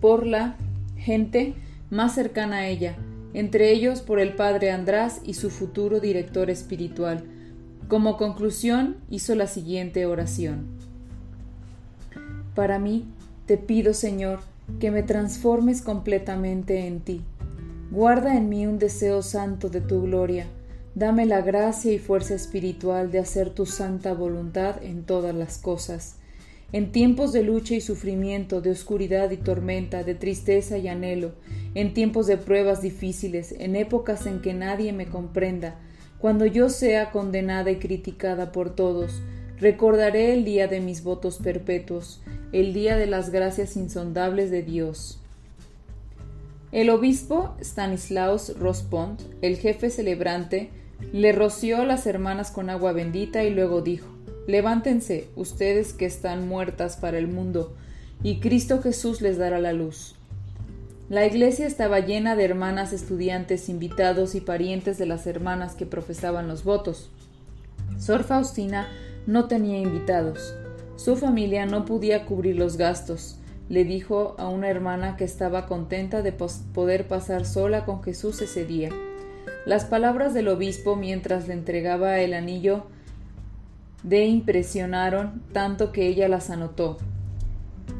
por 0.00 0.24
la 0.24 0.56
gente 0.96 1.54
más 1.90 2.14
cercana 2.14 2.58
a 2.58 2.68
ella, 2.68 2.94
entre 3.34 3.72
ellos 3.72 4.00
por 4.00 4.20
el 4.20 4.34
padre 4.34 4.70
András 4.70 5.20
y 5.24 5.34
su 5.34 5.50
futuro 5.50 5.98
director 5.98 6.50
espiritual. 6.50 7.24
Como 7.88 8.16
conclusión 8.16 8.96
hizo 9.10 9.34
la 9.34 9.48
siguiente 9.48 10.06
oración. 10.06 10.66
Para 12.54 12.78
mí, 12.78 13.06
te 13.46 13.58
pido, 13.58 13.92
Señor, 13.92 14.38
que 14.78 14.92
me 14.92 15.02
transformes 15.02 15.82
completamente 15.82 16.86
en 16.86 17.00
ti. 17.00 17.22
Guarda 17.90 18.36
en 18.36 18.48
mí 18.48 18.68
un 18.68 18.78
deseo 18.78 19.20
santo 19.22 19.68
de 19.68 19.80
tu 19.80 20.02
gloria 20.02 20.46
Dame 20.96 21.26
la 21.26 21.42
gracia 21.42 21.92
y 21.92 21.98
fuerza 21.98 22.34
espiritual 22.34 23.10
de 23.10 23.18
hacer 23.18 23.50
tu 23.50 23.66
santa 23.66 24.14
voluntad 24.14 24.82
en 24.82 25.04
todas 25.04 25.34
las 25.34 25.58
cosas. 25.58 26.16
En 26.72 26.90
tiempos 26.90 27.34
de 27.34 27.42
lucha 27.42 27.74
y 27.74 27.82
sufrimiento, 27.82 28.62
de 28.62 28.70
oscuridad 28.70 29.30
y 29.30 29.36
tormenta, 29.36 30.04
de 30.04 30.14
tristeza 30.14 30.78
y 30.78 30.88
anhelo, 30.88 31.32
en 31.74 31.92
tiempos 31.92 32.26
de 32.26 32.38
pruebas 32.38 32.80
difíciles, 32.80 33.54
en 33.58 33.76
épocas 33.76 34.24
en 34.24 34.40
que 34.40 34.54
nadie 34.54 34.94
me 34.94 35.04
comprenda, 35.04 35.78
cuando 36.18 36.46
yo 36.46 36.70
sea 36.70 37.10
condenada 37.10 37.70
y 37.70 37.76
criticada 37.76 38.50
por 38.50 38.74
todos, 38.74 39.20
recordaré 39.60 40.32
el 40.32 40.46
día 40.46 40.66
de 40.66 40.80
mis 40.80 41.02
votos 41.02 41.36
perpetuos, 41.36 42.22
el 42.52 42.72
día 42.72 42.96
de 42.96 43.06
las 43.06 43.28
gracias 43.28 43.76
insondables 43.76 44.50
de 44.50 44.62
Dios. 44.62 45.20
El 46.72 46.88
obispo 46.88 47.54
Stanislaus 47.60 48.58
Rospont, 48.58 49.20
el 49.42 49.58
jefe 49.58 49.90
celebrante, 49.90 50.70
le 51.12 51.32
roció 51.32 51.84
las 51.84 52.06
hermanas 52.06 52.50
con 52.50 52.70
agua 52.70 52.92
bendita 52.92 53.44
y 53.44 53.50
luego 53.50 53.82
dijo 53.82 54.08
Levántense, 54.46 55.28
ustedes 55.34 55.92
que 55.92 56.06
están 56.06 56.46
muertas 56.46 56.96
para 56.96 57.18
el 57.18 57.26
mundo, 57.26 57.74
y 58.22 58.38
Cristo 58.38 58.80
Jesús 58.80 59.20
les 59.20 59.38
dará 59.38 59.58
la 59.58 59.72
luz. 59.72 60.14
La 61.08 61.26
iglesia 61.26 61.66
estaba 61.66 62.00
llena 62.00 62.36
de 62.36 62.44
hermanas 62.44 62.92
estudiantes, 62.92 63.68
invitados 63.68 64.34
y 64.34 64.40
parientes 64.40 64.98
de 64.98 65.06
las 65.06 65.26
hermanas 65.26 65.74
que 65.74 65.86
profesaban 65.86 66.46
los 66.48 66.64
votos. 66.64 67.10
Sor 67.98 68.24
Faustina 68.24 68.88
no 69.26 69.46
tenía 69.46 69.78
invitados. 69.78 70.54
Su 70.96 71.16
familia 71.16 71.66
no 71.66 71.84
podía 71.84 72.24
cubrir 72.24 72.56
los 72.56 72.76
gastos. 72.76 73.38
Le 73.68 73.84
dijo 73.84 74.36
a 74.38 74.48
una 74.48 74.68
hermana 74.68 75.16
que 75.16 75.24
estaba 75.24 75.66
contenta 75.66 76.22
de 76.22 76.32
poder 76.32 77.08
pasar 77.08 77.44
sola 77.46 77.84
con 77.84 78.02
Jesús 78.02 78.40
ese 78.42 78.64
día. 78.64 78.90
Las 79.66 79.84
palabras 79.84 80.32
del 80.32 80.46
obispo 80.46 80.94
mientras 80.94 81.48
le 81.48 81.54
entregaba 81.54 82.20
el 82.20 82.34
anillo 82.34 82.86
de 84.04 84.24
impresionaron 84.24 85.42
tanto 85.52 85.90
que 85.90 86.06
ella 86.06 86.28
las 86.28 86.50
anotó. 86.50 86.98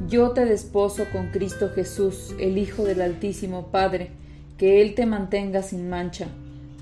Yo 0.09 0.31
te 0.31 0.45
desposo 0.45 1.07
con 1.11 1.33
Cristo 1.33 1.71
Jesús, 1.75 2.37
el 2.39 2.57
Hijo 2.57 2.85
del 2.85 3.03
Altísimo 3.03 3.73
Padre, 3.73 4.11
que 4.57 4.81
Él 4.81 4.95
te 4.95 5.07
mantenga 5.07 5.65
sin 5.65 5.91
mancha. 5.91 6.29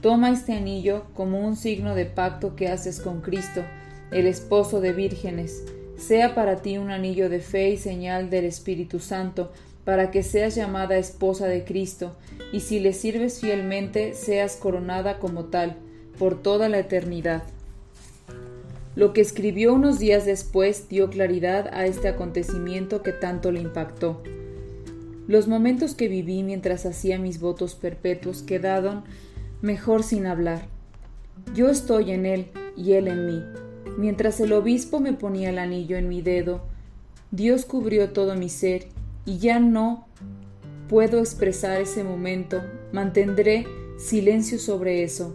Toma 0.02 0.30
este 0.30 0.52
anillo 0.52 1.04
como 1.14 1.40
un 1.40 1.56
signo 1.56 1.94
de 1.94 2.04
pacto 2.04 2.54
que 2.54 2.68
haces 2.68 3.00
con 3.00 3.22
Cristo, 3.22 3.62
el 4.10 4.26
esposo 4.26 4.82
de 4.82 4.92
vírgenes. 4.92 5.64
Sea 5.96 6.34
para 6.34 6.60
ti 6.60 6.76
un 6.76 6.90
anillo 6.90 7.30
de 7.30 7.40
fe 7.40 7.70
y 7.70 7.78
señal 7.78 8.28
del 8.28 8.44
Espíritu 8.44 9.00
Santo, 9.00 9.50
para 9.86 10.10
que 10.10 10.22
seas 10.22 10.54
llamada 10.54 10.98
esposa 10.98 11.46
de 11.46 11.64
Cristo, 11.64 12.14
y 12.52 12.60
si 12.60 12.80
le 12.80 12.92
sirves 12.92 13.40
fielmente, 13.40 14.14
seas 14.14 14.56
coronada 14.56 15.18
como 15.18 15.46
tal, 15.46 15.76
por 16.18 16.40
toda 16.40 16.68
la 16.68 16.78
eternidad. 16.78 17.42
Lo 18.96 19.12
que 19.12 19.20
escribió 19.20 19.74
unos 19.74 19.98
días 19.98 20.24
después 20.24 20.88
dio 20.88 21.10
claridad 21.10 21.68
a 21.72 21.86
este 21.86 22.08
acontecimiento 22.08 23.02
que 23.02 23.12
tanto 23.12 23.50
le 23.50 23.60
impactó. 23.60 24.22
Los 25.26 25.48
momentos 25.48 25.94
que 25.94 26.06
viví 26.06 26.42
mientras 26.42 26.86
hacía 26.86 27.18
mis 27.18 27.40
votos 27.40 27.74
perpetuos 27.74 28.42
quedaron 28.42 29.04
mejor 29.62 30.02
sin 30.02 30.26
hablar. 30.26 30.66
Yo 31.54 31.70
estoy 31.70 32.12
en 32.12 32.26
él 32.26 32.46
y 32.76 32.92
él 32.92 33.08
en 33.08 33.26
mí. 33.26 33.42
Mientras 33.98 34.38
el 34.40 34.52
obispo 34.52 35.00
me 35.00 35.12
ponía 35.12 35.50
el 35.50 35.58
anillo 35.58 35.96
en 35.96 36.08
mi 36.08 36.22
dedo, 36.22 36.62
Dios 37.30 37.64
cubrió 37.64 38.10
todo 38.10 38.36
mi 38.36 38.48
ser 38.48 38.86
y 39.24 39.38
ya 39.38 39.58
no 39.58 40.06
puedo 40.94 41.18
expresar 41.18 41.80
ese 41.80 42.04
momento, 42.04 42.62
mantendré 42.92 43.66
silencio 43.98 44.60
sobre 44.60 45.02
eso. 45.02 45.34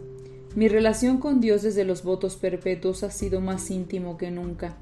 Mi 0.55 0.69
relación 0.69 1.17
con 1.17 1.41
Dios 1.41 1.63
desde 1.63 1.83
los 1.83 2.01
votos 2.01 2.37
perpetuos 2.37 3.03
ha 3.03 3.11
sido 3.11 3.41
más 3.41 3.69
íntimo 3.69 4.17
que 4.17 4.31
nunca. 4.31 4.77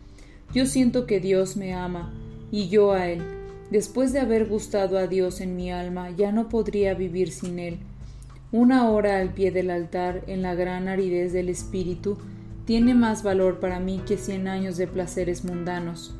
Yo 0.54 0.68
siento 0.68 1.08
que 1.08 1.20
Dios 1.20 1.58
me 1.58 1.74
ama, 1.74 2.14
y 2.52 2.70
yo 2.70 2.92
a 2.92 3.10
Él. 3.10 3.24
Después 3.72 4.14
de 4.14 4.20
haber 4.20 4.46
gustado 4.46 5.00
a 5.00 5.08
Dios 5.08 5.42
en 5.42 5.56
mi 5.56 5.72
alma, 5.72 6.12
ya 6.12 6.32
no 6.32 6.48
podría 6.48 6.94
vivir 6.94 7.32
sin 7.32 7.58
Él. 7.58 7.80
Una 8.52 8.92
hora 8.92 9.18
al 9.18 9.34
pie 9.34 9.50
del 9.50 9.72
altar, 9.72 10.26
en 10.28 10.44
la 10.44 10.54
gran 10.54 10.90
aridez 10.90 11.34
del 11.34 11.50
espíritu, 11.50 12.20
tiene 12.66 12.94
más 12.94 13.24
valor 13.24 13.60
para 13.60 13.80
mí 13.80 14.04
que 14.06 14.18
cien 14.18 14.48
años 14.48 14.78
de 14.78 14.86
placeres 14.86 15.44
mundanos. 15.44 16.14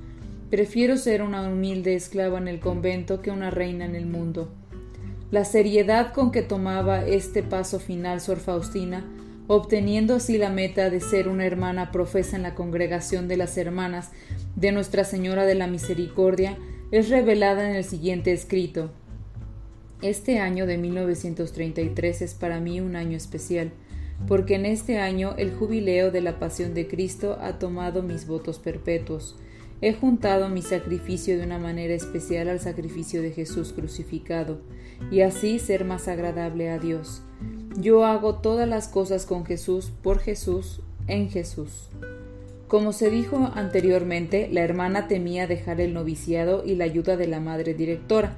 Prefiero 0.50 0.98
ser 0.98 1.22
una 1.22 1.48
humilde 1.48 1.96
esclava 1.96 2.38
en 2.38 2.48
el 2.48 2.60
convento 2.60 3.22
que 3.22 3.32
una 3.32 3.52
reina 3.52 3.86
en 3.86 3.96
el 3.96 4.06
mundo. 4.06 4.50
La 5.30 5.44
seriedad 5.44 6.14
con 6.14 6.32
que 6.32 6.42
tomaba 6.42 7.06
este 7.06 7.44
paso 7.44 7.80
final 7.80 8.22
Sor 8.22 8.38
Faustina 8.38 9.06
obteniendo 9.48 10.16
así 10.16 10.38
la 10.38 10.50
meta 10.50 10.90
de 10.90 11.00
ser 11.00 11.28
una 11.30 11.46
hermana 11.46 11.92
profesa 11.92 12.36
en 12.36 12.44
la 12.44 12.54
congregación 12.54 13.28
de 13.28 13.38
las 13.38 13.58
hermanas 13.58 14.12
de 14.56 14.72
Nuestra 14.72 15.06
Señora 15.06 15.46
de 15.46 15.56
la 15.56 15.68
Misericordia, 15.68 16.58
es 16.92 17.10
revelada 17.10 17.70
en 17.70 17.76
el 17.76 17.86
siguiente 17.86 18.34
escrito. 18.34 18.92
Este 20.02 20.40
año 20.40 20.66
de 20.66 20.78
1933 20.78 22.22
es 22.22 22.34
para 22.34 22.60
mí 22.60 22.82
un 22.82 22.96
año 22.96 23.18
especial, 23.18 23.72
porque 24.28 24.56
en 24.56 24.66
este 24.66 25.00
año 25.00 25.34
el 25.38 25.54
jubileo 25.54 26.12
de 26.12 26.22
la 26.22 26.40
Pasión 26.40 26.74
de 26.74 26.88
Cristo 26.88 27.38
ha 27.42 27.58
tomado 27.58 28.04
mis 28.04 28.28
votos 28.28 28.60
perpetuos. 28.60 29.38
He 29.80 29.94
juntado 29.94 30.50
mi 30.50 30.64
sacrificio 30.64 31.38
de 31.38 31.44
una 31.44 31.60
manera 31.60 31.94
especial 31.94 32.50
al 32.50 32.60
sacrificio 32.60 33.22
de 33.22 33.32
Jesús 33.32 33.74
crucificado, 33.74 34.60
y 35.12 35.22
así 35.22 35.60
ser 35.60 35.86
más 35.86 36.08
agradable 36.08 36.72
a 36.72 36.80
Dios. 36.80 37.22
Yo 37.80 38.04
hago 38.04 38.36
todas 38.36 38.68
las 38.68 38.88
cosas 38.88 39.28
con 39.28 39.46
Jesús, 39.46 39.92
por 40.02 40.20
Jesús, 40.20 40.82
en 41.08 41.30
Jesús. 41.30 41.90
Como 42.68 42.92
se 42.92 43.12
dijo 43.12 43.52
anteriormente, 43.54 44.50
la 44.52 44.62
hermana 44.62 45.08
temía 45.08 45.46
dejar 45.46 45.80
el 45.80 45.94
noviciado 45.94 46.64
y 46.66 46.74
la 46.74 46.86
ayuda 46.86 47.16
de 47.16 47.28
la 47.28 47.40
madre 47.40 47.76
directora, 47.76 48.36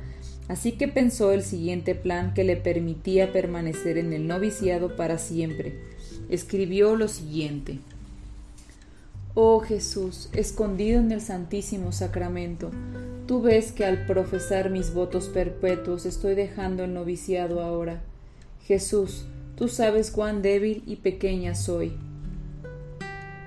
así 0.50 0.74
que 0.74 0.90
pensó 0.90 1.32
el 1.32 1.44
siguiente 1.44 1.96
plan 1.96 2.34
que 2.34 2.44
le 2.44 2.58
permitía 2.58 3.32
permanecer 3.32 3.98
en 3.98 4.12
el 4.12 4.28
noviciado 4.28 4.98
para 4.98 5.18
siempre. 5.18 5.80
Escribió 6.30 6.98
lo 6.98 7.08
siguiente. 7.08 7.80
Oh 9.42 9.62
Jesús, 9.62 10.28
escondido 10.34 11.00
en 11.00 11.14
el 11.14 11.22
Santísimo 11.22 11.94
Sacramento, 11.94 12.72
tú 13.26 13.42
ves 13.42 13.72
que 13.72 13.86
al 13.86 14.06
profesar 14.06 14.70
mis 14.70 14.94
votos 14.94 15.30
perpetuos 15.30 16.06
estoy 16.06 16.36
dejando 16.36 16.84
el 16.84 16.94
noviciado 16.94 17.62
ahora. 17.62 18.02
Jesús, 18.66 19.24
tú 19.56 19.70
sabes 19.70 20.12
cuán 20.12 20.42
débil 20.42 20.84
y 20.86 20.98
pequeña 20.98 21.56
soy. 21.56 21.94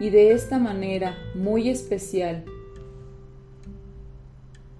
Y 0.01 0.09
de 0.09 0.33
esta 0.33 0.59
manera 0.59 1.15
muy 1.35 1.69
especial, 1.69 2.47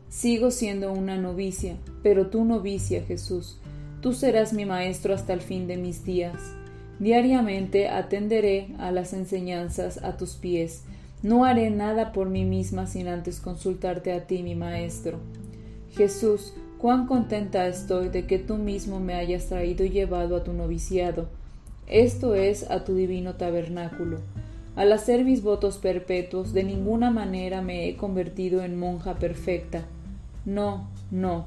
sigo 0.09 0.50
siendo 0.50 0.95
una 0.95 1.19
novicia, 1.19 1.76
pero 2.02 2.28
tú 2.28 2.47
novicia, 2.47 3.04
Jesús, 3.04 3.59
tú 4.00 4.14
serás 4.14 4.54
mi 4.54 4.64
maestro 4.64 5.12
hasta 5.12 5.35
el 5.35 5.42
fin 5.42 5.66
de 5.66 5.76
mis 5.76 6.07
días. 6.07 6.40
Diariamente 7.00 7.88
atenderé 7.90 8.69
a 8.78 8.90
las 8.92 9.12
enseñanzas 9.12 10.02
a 10.02 10.16
tus 10.16 10.37
pies. 10.37 10.85
No 11.23 11.45
haré 11.45 11.71
nada 11.71 12.12
por 12.12 12.29
mí 12.29 12.45
misma 12.45 12.87
sin 12.87 13.07
antes 13.07 13.38
consultarte 13.38 14.12
a 14.12 14.26
ti, 14.26 14.43
mi 14.43 14.57
Maestro. 14.57 15.19
Jesús, 15.93 16.52
cuán 16.79 17.07
contenta 17.07 17.69
estoy 17.69 18.09
de 18.09 18.26
que 18.26 18.38
tú 18.38 18.57
mismo 18.57 18.99
me 18.99 19.14
hayas 19.14 19.47
traído 19.47 19.85
y 19.85 19.91
llevado 19.91 20.37
a 20.37 20.43
tu 20.43 20.52
noviciado, 20.52 21.29
esto 21.87 22.35
es, 22.35 22.69
a 22.71 22.85
tu 22.85 22.95
divino 22.95 23.35
tabernáculo. 23.35 24.19
Al 24.75 24.91
hacer 24.93 25.25
mis 25.25 25.43
votos 25.43 25.79
perpetuos, 25.79 26.52
de 26.55 26.64
ninguna 26.64 27.11
manera 27.11 27.61
me 27.61 27.88
he 27.88 27.97
convertido 27.97 28.62
en 28.62 28.79
monja 28.79 29.19
perfecta. 29.19 29.85
No, 30.45 30.88
no, 31.11 31.47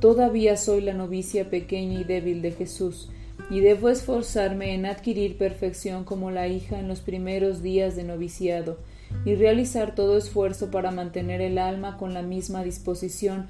todavía 0.00 0.56
soy 0.56 0.80
la 0.82 0.92
novicia 0.92 1.48
pequeña 1.48 2.00
y 2.00 2.04
débil 2.04 2.42
de 2.42 2.50
Jesús, 2.50 3.08
y 3.48 3.60
debo 3.60 3.88
esforzarme 3.88 4.74
en 4.74 4.84
adquirir 4.84 5.38
perfección 5.38 6.04
como 6.04 6.30
la 6.30 6.48
hija 6.48 6.80
en 6.80 6.88
los 6.88 7.00
primeros 7.00 7.62
días 7.62 7.96
de 7.96 8.02
noviciado, 8.02 8.78
y 9.24 9.34
realizar 9.34 9.94
todo 9.94 10.16
esfuerzo 10.16 10.70
para 10.70 10.90
mantener 10.90 11.40
el 11.40 11.58
alma 11.58 11.96
con 11.96 12.14
la 12.14 12.22
misma 12.22 12.62
disposición, 12.62 13.46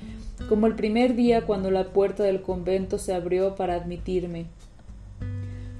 como 0.49 0.67
el 0.67 0.75
primer 0.75 1.15
día 1.15 1.43
cuando 1.43 1.71
la 1.71 1.93
puerta 1.93 2.23
del 2.23 2.43
convento 2.43 2.99
se 2.99 3.15
abrió 3.15 3.55
para 3.55 3.75
admitirme. 3.75 4.47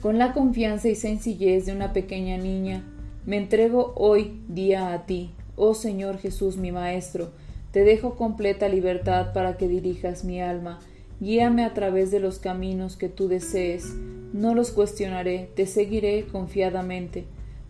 Con 0.03 0.19
la 0.19 0.33
confianza 0.33 0.89
y 0.89 0.95
sencillez 0.95 1.67
de 1.67 1.73
una 1.73 1.93
pequeña 1.93 2.37
niña, 2.37 2.85
me 3.25 3.39
entrego 3.39 3.93
hoy 3.97 4.41
día 4.49 4.93
a 4.93 5.07
ti, 5.07 5.31
oh 5.57 5.75
Señor 5.75 6.19
Jesús 6.19 6.57
mi 6.57 6.73
Maestro, 6.73 7.31
te 7.73 7.85
dejo 7.85 8.17
completa 8.17 8.69
libertad 8.69 9.33
para 9.33 9.57
que 9.57 9.69
dirijas 9.69 10.25
mi 10.25 10.41
alma, 10.41 10.81
guíame 11.21 11.65
a 11.65 11.75
través 11.75 12.11
de 12.11 12.21
los 12.21 12.39
caminos 12.39 12.97
que 12.97 13.09
tú 13.09 13.29
desees, 13.29 13.95
no 14.33 14.55
los 14.55 14.71
cuestionaré, 14.71 15.49
te 15.55 15.67
seguiré 15.67 16.27
confiadamente 16.27 17.25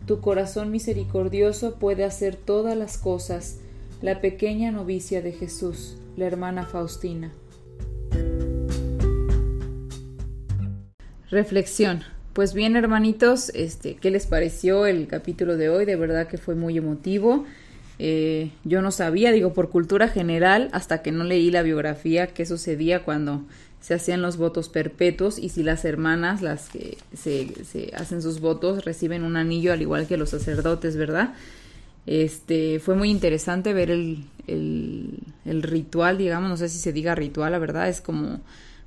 tu 0.07 0.21
corazón 0.21 0.71
misericordioso 0.71 1.75
puede 1.75 2.05
hacer 2.05 2.37
todas 2.37 2.77
las 2.77 2.97
cosas. 2.97 3.57
La 4.01 4.21
pequeña 4.21 4.71
novicia 4.71 5.21
de 5.21 5.33
Jesús, 5.33 5.97
la 6.15 6.25
hermana 6.25 6.65
Faustina. 6.65 7.31
Reflexión. 11.29 12.03
Pues 12.31 12.53
bien, 12.53 12.77
hermanitos, 12.77 13.49
este, 13.49 13.95
¿qué 13.95 14.09
les 14.09 14.27
pareció 14.27 14.85
el 14.85 15.07
capítulo 15.07 15.57
de 15.57 15.69
hoy? 15.69 15.85
De 15.85 15.97
verdad 15.97 16.27
que 16.27 16.37
fue 16.37 16.55
muy 16.55 16.77
emotivo. 16.77 17.43
Eh, 17.99 18.51
yo 18.63 18.81
no 18.81 18.91
sabía, 18.91 19.31
digo, 19.31 19.53
por 19.53 19.69
cultura 19.69 20.07
general, 20.07 20.69
hasta 20.71 21.01
que 21.01 21.11
no 21.11 21.25
leí 21.25 21.51
la 21.51 21.63
biografía, 21.63 22.27
qué 22.27 22.45
sucedía 22.45 23.03
cuando 23.03 23.43
se 23.79 23.93
hacían 23.93 24.21
los 24.21 24.37
votos 24.37 24.69
perpetuos 24.69 25.39
y 25.39 25.49
si 25.49 25.63
las 25.63 25.85
hermanas, 25.85 26.41
las 26.41 26.69
que 26.69 26.97
se, 27.13 27.63
se, 27.63 27.91
hacen 27.95 28.21
sus 28.21 28.39
votos, 28.41 28.83
reciben 28.85 29.23
un 29.23 29.37
anillo 29.37 29.71
al 29.73 29.81
igual 29.81 30.07
que 30.07 30.17
los 30.17 30.31
sacerdotes, 30.31 30.97
¿verdad? 30.97 31.33
Este, 32.05 32.79
fue 32.79 32.95
muy 32.95 33.09
interesante 33.09 33.73
ver 33.73 33.91
el, 33.91 34.23
el, 34.47 35.63
ritual, 35.63 36.17
digamos, 36.17 36.49
no 36.49 36.57
sé 36.57 36.69
si 36.69 36.79
se 36.79 36.93
diga 36.93 37.15
ritual, 37.15 37.51
la 37.51 37.59
verdad, 37.59 37.89
es 37.89 38.01
como 38.01 38.39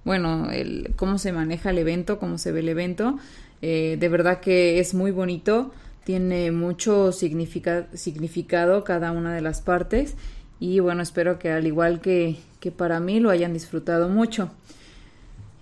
bueno, 0.04 0.50
el, 0.50 0.92
cómo 0.96 1.18
se 1.18 1.32
maneja 1.32 1.70
el 1.70 1.78
evento, 1.78 2.18
cómo 2.18 2.38
se 2.38 2.52
ve 2.52 2.60
el 2.60 2.70
evento. 2.70 3.18
Eh, 3.62 3.96
de 4.00 4.08
verdad 4.08 4.40
que 4.40 4.80
es 4.80 4.94
muy 4.94 5.10
bonito, 5.10 5.72
tiene 6.04 6.50
mucho 6.50 7.12
significado 7.12 8.84
cada 8.84 9.12
una 9.12 9.34
de 9.34 9.42
las 9.42 9.60
partes 9.60 10.16
y 10.58 10.80
bueno, 10.80 11.02
espero 11.02 11.38
que 11.38 11.50
al 11.50 11.66
igual 11.66 12.00
que, 12.00 12.36
que 12.58 12.70
para 12.70 13.00
mí 13.00 13.20
lo 13.20 13.30
hayan 13.30 13.52
disfrutado 13.52 14.08
mucho. 14.08 14.50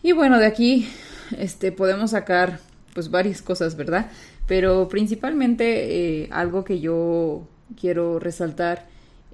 Y 0.02 0.12
bueno, 0.12 0.38
de 0.38 0.46
aquí 0.46 0.88
este, 1.36 1.72
podemos 1.72 2.12
sacar 2.12 2.60
pues 2.94 3.10
varias 3.10 3.42
cosas, 3.42 3.76
¿verdad? 3.76 4.10
Pero 4.46 4.88
principalmente 4.88 6.22
eh, 6.22 6.28
algo 6.32 6.64
que 6.64 6.80
yo 6.80 7.46
quiero 7.78 8.18
resaltar 8.18 8.86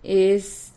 es 0.02 0.73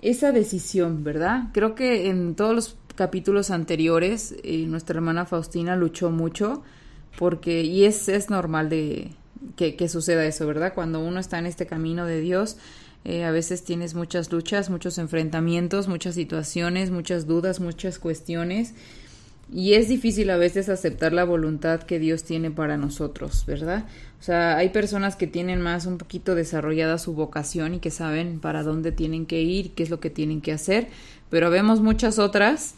esa 0.00 0.32
decisión, 0.32 1.04
¿verdad? 1.04 1.44
Creo 1.52 1.74
que 1.74 2.08
en 2.08 2.34
todos 2.34 2.54
los 2.54 2.76
capítulos 2.94 3.50
anteriores 3.50 4.34
eh, 4.42 4.66
nuestra 4.66 4.96
hermana 4.96 5.26
Faustina 5.26 5.76
luchó 5.76 6.10
mucho 6.10 6.62
porque, 7.18 7.62
y 7.62 7.84
es, 7.84 8.08
es 8.08 8.30
normal 8.30 8.68
de 8.68 9.12
que, 9.56 9.76
que, 9.76 9.88
suceda 9.88 10.24
eso, 10.24 10.46
¿verdad? 10.46 10.72
Cuando 10.74 11.00
uno 11.00 11.20
está 11.20 11.38
en 11.38 11.46
este 11.46 11.66
camino 11.66 12.06
de 12.06 12.20
Dios, 12.20 12.56
eh, 13.04 13.24
a 13.24 13.30
veces 13.30 13.64
tienes 13.64 13.94
muchas 13.94 14.30
luchas, 14.30 14.70
muchos 14.70 14.98
enfrentamientos, 14.98 15.88
muchas 15.88 16.14
situaciones, 16.14 16.90
muchas 16.90 17.26
dudas, 17.26 17.60
muchas 17.60 17.98
cuestiones 17.98 18.74
y 19.52 19.74
es 19.74 19.88
difícil 19.88 20.30
a 20.30 20.38
veces 20.38 20.70
aceptar 20.70 21.12
la 21.12 21.24
voluntad 21.24 21.82
que 21.82 21.98
Dios 21.98 22.24
tiene 22.24 22.50
para 22.50 22.78
nosotros, 22.78 23.44
¿verdad? 23.46 23.84
O 24.18 24.22
sea, 24.22 24.56
hay 24.56 24.70
personas 24.70 25.14
que 25.14 25.26
tienen 25.26 25.60
más 25.60 25.84
un 25.84 25.98
poquito 25.98 26.34
desarrollada 26.34 26.96
su 26.96 27.12
vocación 27.12 27.74
y 27.74 27.78
que 27.78 27.90
saben 27.90 28.40
para 28.40 28.62
dónde 28.62 28.92
tienen 28.92 29.26
que 29.26 29.42
ir, 29.42 29.72
qué 29.72 29.82
es 29.82 29.90
lo 29.90 30.00
que 30.00 30.08
tienen 30.08 30.40
que 30.40 30.52
hacer, 30.52 30.88
pero 31.28 31.50
vemos 31.50 31.82
muchas 31.82 32.18
otras 32.18 32.76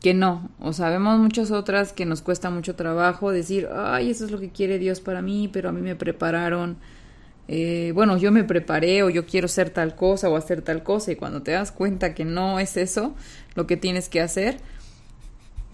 que 0.00 0.12
no, 0.12 0.50
o 0.58 0.72
sea, 0.72 0.88
vemos 0.90 1.18
muchas 1.20 1.52
otras 1.52 1.92
que 1.92 2.06
nos 2.06 2.22
cuesta 2.22 2.50
mucho 2.50 2.74
trabajo 2.74 3.30
decir, 3.30 3.68
ay, 3.72 4.10
eso 4.10 4.24
es 4.24 4.32
lo 4.32 4.40
que 4.40 4.48
quiere 4.48 4.78
Dios 4.78 5.00
para 5.00 5.22
mí, 5.22 5.48
pero 5.52 5.68
a 5.68 5.72
mí 5.72 5.80
me 5.80 5.94
prepararon, 5.94 6.76
eh, 7.52 7.90
bueno, 7.96 8.16
yo 8.16 8.30
me 8.30 8.44
preparé 8.44 9.02
o 9.02 9.10
yo 9.10 9.26
quiero 9.26 9.48
ser 9.48 9.70
tal 9.70 9.96
cosa 9.96 10.28
o 10.28 10.36
hacer 10.36 10.62
tal 10.62 10.84
cosa 10.84 11.10
y 11.10 11.16
cuando 11.16 11.42
te 11.42 11.50
das 11.50 11.72
cuenta 11.72 12.14
que 12.14 12.24
no 12.24 12.60
es 12.60 12.76
eso 12.76 13.16
lo 13.56 13.66
que 13.66 13.76
tienes 13.76 14.08
que 14.08 14.20
hacer, 14.20 14.58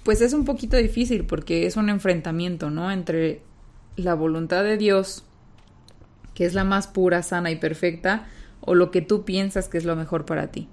pues 0.03 0.23
es 0.23 0.33
un 0.33 0.47
poquito 0.47 0.79
difícil 0.79 1.27
porque 1.27 1.67
es 1.67 1.77
un 1.77 1.91
enfrentamiento, 1.91 2.71
¿no? 2.71 2.91
Entre 2.91 3.43
la 3.97 4.15
voluntad 4.15 4.65
de 4.65 4.79
Dios, 4.79 5.23
que 6.33 6.47
es 6.47 6.55
la 6.55 6.65
más 6.65 6.87
pura, 6.87 7.23
sana 7.23 7.51
y 7.51 7.57
perfecta, 7.57 8.27
o 8.63 8.75
lo 8.75 8.91
que 8.91 9.03
tú 9.03 9.27
piensas 9.27 9.69
que 9.69 9.77
es 9.77 9.85
lo 9.85 9.97
mejor 9.97 10.25
para 10.25 10.47
ti. 10.47 10.69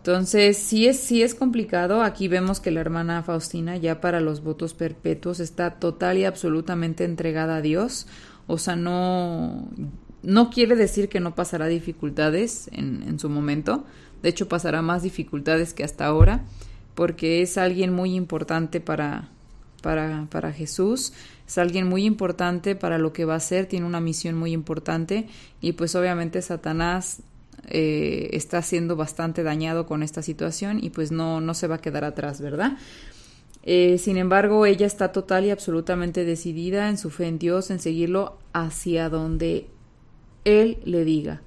Entonces, 0.00 0.58
sí 0.58 0.86
es, 0.86 1.00
sí 1.00 1.22
es 1.22 1.34
complicado. 1.34 2.02
Aquí 2.02 2.28
vemos 2.28 2.60
que 2.60 2.70
la 2.70 2.82
hermana 2.82 3.22
Faustina 3.22 3.78
ya 3.78 4.02
para 4.02 4.20
los 4.20 4.42
votos 4.42 4.74
perpetuos 4.74 5.40
está 5.40 5.78
total 5.78 6.18
y 6.18 6.26
absolutamente 6.26 7.04
entregada 7.04 7.56
a 7.56 7.62
Dios. 7.62 8.06
O 8.46 8.58
sea, 8.58 8.76
no, 8.76 9.68
no 10.22 10.50
quiere 10.50 10.76
decir 10.76 11.08
que 11.08 11.20
no 11.20 11.34
pasará 11.34 11.66
dificultades 11.66 12.68
en, 12.72 13.18
su 13.18 13.28
momento. 13.28 13.84
De 14.22 14.28
hecho, 14.28 14.48
pasará 14.48 14.82
más 14.82 15.02
dificultades 15.02 15.74
que 15.74 15.84
hasta 15.84 16.06
ahora 16.06 16.44
porque 16.94 17.42
es 17.42 17.58
alguien 17.58 17.92
muy 17.92 18.14
importante 18.14 18.80
para, 18.80 19.28
para, 19.82 20.26
para 20.30 20.52
Jesús, 20.52 21.12
es 21.46 21.58
alguien 21.58 21.86
muy 21.86 22.06
importante 22.06 22.74
para 22.74 22.96
lo 22.98 23.12
que 23.12 23.26
va 23.26 23.34
a 23.34 23.36
hacer, 23.36 23.66
tiene 23.66 23.84
una 23.84 24.00
misión 24.00 24.34
muy 24.34 24.52
importante 24.52 25.28
y 25.60 25.72
pues 25.72 25.94
obviamente 25.94 26.40
Satanás 26.40 27.22
eh, 27.68 28.30
está 28.32 28.62
siendo 28.62 28.96
bastante 28.96 29.42
dañado 29.42 29.86
con 29.86 30.02
esta 30.02 30.22
situación 30.22 30.82
y 30.82 30.90
pues 30.90 31.12
no, 31.12 31.40
no 31.40 31.52
se 31.52 31.66
va 31.66 31.76
a 31.76 31.80
quedar 31.80 32.04
atrás, 32.04 32.40
¿verdad? 32.40 32.78
Eh, 33.62 33.98
sin 33.98 34.16
embargo, 34.16 34.64
ella 34.64 34.86
está 34.86 35.10
total 35.10 35.44
y 35.44 35.50
absolutamente 35.50 36.24
decidida 36.24 36.88
en 36.88 36.98
su 36.98 37.10
fe 37.10 37.26
en 37.26 37.38
Dios, 37.38 37.70
en 37.70 37.80
seguirlo 37.80 38.38
hacia 38.52 39.08
donde 39.08 39.66
Él 40.46 40.78
le 40.84 41.04
diga. 41.04 41.42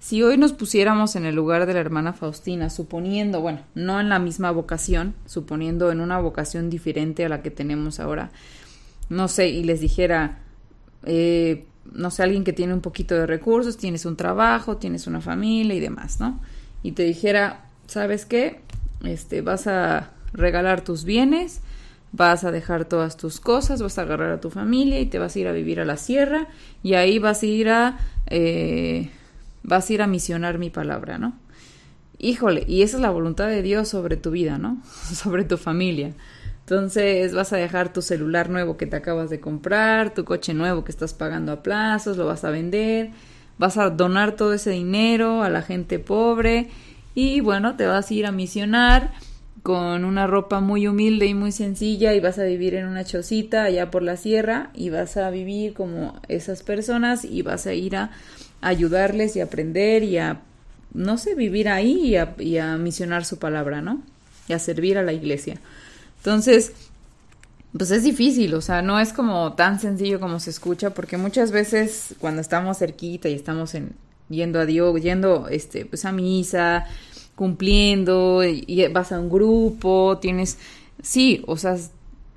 Si 0.00 0.22
hoy 0.22 0.36
nos 0.36 0.52
pusiéramos 0.52 1.16
en 1.16 1.24
el 1.24 1.34
lugar 1.34 1.64
de 1.64 1.74
la 1.74 1.80
hermana 1.80 2.12
Faustina, 2.12 2.70
suponiendo, 2.70 3.40
bueno, 3.40 3.60
no 3.74 3.98
en 3.98 4.08
la 4.08 4.18
misma 4.18 4.50
vocación, 4.50 5.14
suponiendo 5.24 5.90
en 5.90 6.00
una 6.00 6.20
vocación 6.20 6.68
diferente 6.68 7.24
a 7.24 7.28
la 7.28 7.40
que 7.40 7.50
tenemos 7.50 7.98
ahora, 7.98 8.30
no 9.08 9.28
sé, 9.28 9.48
y 9.48 9.62
les 9.62 9.80
dijera, 9.80 10.40
eh, 11.04 11.64
no 11.92 12.10
sé, 12.10 12.24
alguien 12.24 12.44
que 12.44 12.52
tiene 12.52 12.74
un 12.74 12.80
poquito 12.80 13.14
de 13.14 13.26
recursos, 13.26 13.78
tienes 13.78 14.04
un 14.04 14.16
trabajo, 14.16 14.76
tienes 14.76 15.06
una 15.06 15.20
familia 15.20 15.74
y 15.74 15.80
demás, 15.80 16.20
¿no? 16.20 16.40
Y 16.82 16.92
te 16.92 17.04
dijera, 17.04 17.64
¿sabes 17.86 18.26
qué? 18.26 18.60
Este, 19.04 19.40
vas 19.40 19.66
a 19.66 20.10
regalar 20.32 20.82
tus 20.82 21.04
bienes, 21.04 21.60
vas 22.16 22.44
a 22.44 22.50
dejar 22.50 22.86
todas 22.86 23.16
tus 23.16 23.40
cosas, 23.40 23.82
vas 23.82 23.98
a 23.98 24.02
agarrar 24.02 24.32
a 24.32 24.40
tu 24.40 24.50
familia 24.50 25.00
y 25.00 25.06
te 25.06 25.18
vas 25.18 25.36
a 25.36 25.38
ir 25.38 25.48
a 25.48 25.52
vivir 25.52 25.80
a 25.80 25.84
la 25.84 25.96
sierra 25.96 26.48
y 26.82 26.94
ahí 26.94 27.18
vas 27.18 27.42
a 27.42 27.46
ir 27.46 27.68
a... 27.68 27.98
Eh, 28.26 29.10
vas 29.62 29.90
a 29.90 29.92
ir 29.92 30.02
a 30.02 30.06
misionar 30.06 30.58
mi 30.58 30.70
palabra, 30.70 31.18
¿no? 31.18 31.34
Híjole, 32.18 32.64
y 32.68 32.82
esa 32.82 32.96
es 32.96 33.02
la 33.02 33.10
voluntad 33.10 33.48
de 33.48 33.62
Dios 33.62 33.88
sobre 33.88 34.16
tu 34.16 34.30
vida, 34.30 34.58
¿no? 34.58 34.80
sobre 35.12 35.44
tu 35.44 35.56
familia. 35.58 36.12
Entonces 36.60 37.34
vas 37.34 37.52
a 37.52 37.56
dejar 37.56 37.92
tu 37.92 38.00
celular 38.00 38.48
nuevo 38.48 38.76
que 38.76 38.86
te 38.86 38.96
acabas 38.96 39.28
de 39.28 39.40
comprar, 39.40 40.14
tu 40.14 40.24
coche 40.24 40.54
nuevo 40.54 40.84
que 40.84 40.92
estás 40.92 41.14
pagando 41.14 41.52
a 41.52 41.62
plazos, 41.62 42.16
lo 42.16 42.26
vas 42.26 42.44
a 42.44 42.50
vender, 42.50 43.10
vas 43.58 43.76
a 43.76 43.90
donar 43.90 44.32
todo 44.32 44.52
ese 44.52 44.70
dinero 44.70 45.42
a 45.42 45.50
la 45.50 45.62
gente 45.62 45.98
pobre 45.98 46.68
y 47.14 47.40
bueno, 47.40 47.76
te 47.76 47.86
vas 47.86 48.10
a 48.10 48.14
ir 48.14 48.26
a 48.26 48.32
misionar 48.32 49.12
con 49.66 50.04
una 50.04 50.28
ropa 50.28 50.60
muy 50.60 50.86
humilde 50.86 51.26
y 51.26 51.34
muy 51.34 51.50
sencilla 51.50 52.14
y 52.14 52.20
vas 52.20 52.38
a 52.38 52.44
vivir 52.44 52.76
en 52.76 52.86
una 52.86 53.04
chocita 53.04 53.64
allá 53.64 53.90
por 53.90 54.04
la 54.04 54.16
sierra 54.16 54.70
y 54.74 54.90
vas 54.90 55.16
a 55.16 55.28
vivir 55.30 55.74
como 55.74 56.14
esas 56.28 56.62
personas 56.62 57.24
y 57.24 57.42
vas 57.42 57.66
a 57.66 57.74
ir 57.74 57.96
a 57.96 58.12
ayudarles 58.60 59.34
y 59.34 59.40
aprender 59.40 60.04
y 60.04 60.18
a, 60.18 60.40
no 60.94 61.18
sé, 61.18 61.34
vivir 61.34 61.68
ahí 61.68 62.16
y 62.38 62.58
a, 62.58 62.76
misionar 62.76 63.24
su 63.24 63.40
palabra, 63.40 63.82
¿no? 63.82 64.00
Y 64.46 64.52
a 64.52 64.60
servir 64.60 64.98
a 64.98 65.02
la 65.02 65.12
iglesia. 65.12 65.58
Entonces, 66.18 66.70
pues 67.76 67.90
es 67.90 68.04
difícil, 68.04 68.54
o 68.54 68.60
sea, 68.60 68.82
no 68.82 69.00
es 69.00 69.12
como 69.12 69.54
tan 69.54 69.80
sencillo 69.80 70.20
como 70.20 70.38
se 70.38 70.50
escucha, 70.50 70.90
porque 70.90 71.16
muchas 71.16 71.50
veces 71.50 72.14
cuando 72.20 72.40
estamos 72.40 72.78
cerquita 72.78 73.28
y 73.28 73.34
estamos 73.34 73.74
en, 73.74 73.96
yendo 74.28 74.60
a 74.60 74.64
Dios, 74.64 75.02
yendo 75.02 75.48
este, 75.48 75.86
pues 75.86 76.04
a 76.04 76.12
misa, 76.12 76.86
cumpliendo, 77.36 78.42
y, 78.44 78.88
vas 78.88 79.12
a 79.12 79.20
un 79.20 79.30
grupo, 79.30 80.18
tienes, 80.20 80.58
sí, 81.02 81.44
o 81.46 81.56
sea, 81.56 81.76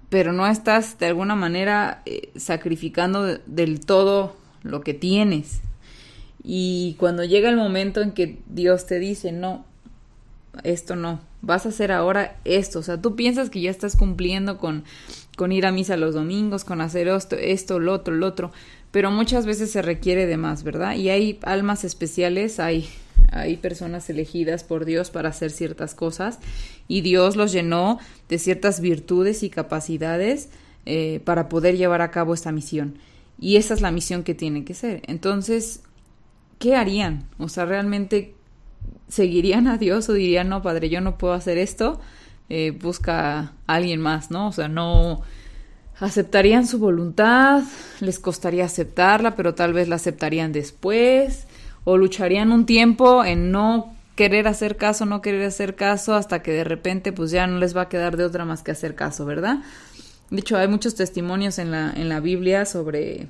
pero 0.10 0.34
no 0.34 0.46
estás 0.46 1.00
de 1.00 1.08
alguna 1.08 1.36
manera 1.36 2.04
eh, 2.06 2.30
sacrificando 2.36 3.24
del 3.46 3.80
todo 3.80 4.36
lo 4.62 4.82
que 4.82 4.94
tienes, 4.94 5.62
y 6.44 6.96
cuando 7.00 7.24
llega 7.24 7.50
el 7.50 7.56
momento 7.56 8.02
en 8.02 8.12
que 8.12 8.40
Dios 8.48 8.86
te 8.86 9.00
dice, 9.00 9.32
no, 9.32 9.66
esto 10.64 10.96
no, 10.96 11.22
vas 11.42 11.66
a 11.66 11.70
hacer 11.70 11.92
ahora 11.92 12.38
esto, 12.44 12.80
o 12.80 12.84
sea, 12.84 13.02
tú 13.02 13.16
piensas 13.16 13.50
que 13.50 13.62
ya 13.62 13.72
estás 13.72 13.96
cumpliendo 13.96 14.58
con, 14.58 14.84
con 15.38 15.54
ir 15.54 15.66
a 15.66 15.72
misa 15.72 15.96
los 15.96 16.14
domingos, 16.14 16.66
con 16.66 16.82
hacer 16.82 17.08
esto, 17.08 17.38
esto, 17.38 17.80
lo 17.80 17.94
otro, 17.94 18.14
lo 18.14 18.28
otro, 18.28 18.52
pero 18.92 19.12
muchas 19.12 19.46
veces 19.46 19.72
se 19.72 19.82
requiere 19.82 20.26
de 20.26 20.38
más, 20.38 20.64
¿verdad? 20.64 20.96
Y 20.96 21.10
hay 21.10 21.40
almas 21.44 21.84
especiales, 21.84 22.60
hay, 22.60 22.90
hay 23.32 23.58
personas 23.58 24.10
elegidas 24.10 24.64
por 24.64 24.86
Dios 24.86 25.12
para 25.12 25.30
hacer 25.30 25.52
ciertas 25.52 25.94
cosas 25.94 26.40
y 26.88 27.02
Dios 27.02 27.36
los 27.36 27.52
llenó 27.52 28.00
de 28.28 28.40
ciertas 28.40 28.82
virtudes 28.82 29.44
y 29.44 29.50
capacidades 29.50 30.50
eh, 30.86 31.22
para 31.24 31.50
poder 31.50 31.78
llevar 31.78 32.02
a 32.02 32.12
cabo 32.12 32.34
esta 32.34 32.52
misión. 32.52 32.98
Y 33.40 33.58
esa 33.58 33.74
es 33.74 33.82
la 33.82 33.92
misión 33.92 34.24
que 34.24 34.34
tiene 34.34 34.66
que 34.66 34.74
ser. 34.74 35.02
Entonces, 35.08 35.82
¿qué 36.58 36.76
harían? 36.76 37.26
O 37.38 37.48
sea, 37.48 37.66
realmente 37.66 38.34
seguirían 39.08 39.68
a 39.68 39.78
Dios 39.78 40.10
o 40.10 40.14
dirían, 40.14 40.50
no, 40.50 40.62
padre, 40.62 40.90
yo 40.90 41.00
no 41.00 41.18
puedo 41.18 41.34
hacer 41.34 41.58
esto, 41.58 42.00
eh, 42.50 42.72
busca 42.72 43.40
a 43.40 43.54
alguien 43.68 44.02
más, 44.02 44.32
¿no? 44.32 44.48
O 44.48 44.52
sea, 44.52 44.68
no 44.68 45.22
aceptarían 46.00 46.66
su 46.68 46.80
voluntad, 46.80 47.64
les 48.00 48.20
costaría 48.20 48.66
aceptarla, 48.66 49.36
pero 49.36 49.56
tal 49.56 49.74
vez 49.74 49.88
la 49.88 49.96
aceptarían 49.96 50.52
después, 50.52 51.48
o 51.84 51.98
lucharían 51.98 52.52
un 52.52 52.66
tiempo 52.66 53.26
en 53.26 53.52
no 53.52 53.94
querer 54.16 54.48
hacer 54.48 54.78
caso, 54.78 55.06
no 55.06 55.22
querer 55.22 55.46
hacer 55.46 55.76
caso, 55.76 56.16
hasta 56.16 56.42
que 56.42 56.52
de 56.52 56.64
repente 56.64 57.12
pues 57.12 57.32
ya 57.32 57.48
no 57.48 57.58
les 57.58 57.76
va 57.76 57.84
a 57.84 57.90
quedar 57.90 58.18
de 58.18 58.26
otra 58.26 58.46
más 58.46 58.64
que 58.64 58.72
hacer 58.72 58.96
caso, 58.96 59.26
¿verdad? 59.26 59.60
De 60.30 60.40
hecho, 60.40 60.58
hay 60.58 60.68
muchos 60.68 60.96
testimonios 60.96 61.58
en 61.58 61.72
la, 61.72 61.92
en 61.96 62.10
la 62.10 62.20
Biblia 62.20 62.66
sobre 62.66 63.28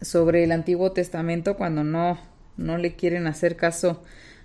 sobre 0.00 0.44
el 0.44 0.52
Antiguo 0.52 0.92
Testamento 0.92 1.56
cuando 1.56 1.84
no, 1.84 2.18
no 2.56 2.78
le 2.78 2.94
quieren 2.94 3.26
hacer 3.26 3.56
caso 3.56 4.02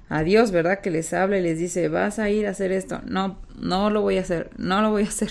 a 0.09 0.23
Dios, 0.23 0.51
¿verdad? 0.51 0.81
Que 0.81 0.91
les 0.91 1.13
habla 1.13 1.37
y 1.37 1.41
les 1.41 1.57
dice, 1.57 1.87
vas 1.87 2.19
a 2.19 2.29
ir 2.29 2.47
a 2.47 2.51
hacer 2.51 2.71
esto. 2.71 3.01
No, 3.05 3.37
no 3.59 3.89
lo 3.89 4.01
voy 4.01 4.17
a 4.17 4.21
hacer, 4.21 4.49
no 4.57 4.81
lo 4.81 4.91
voy 4.91 5.03
a 5.03 5.07
hacer. 5.07 5.29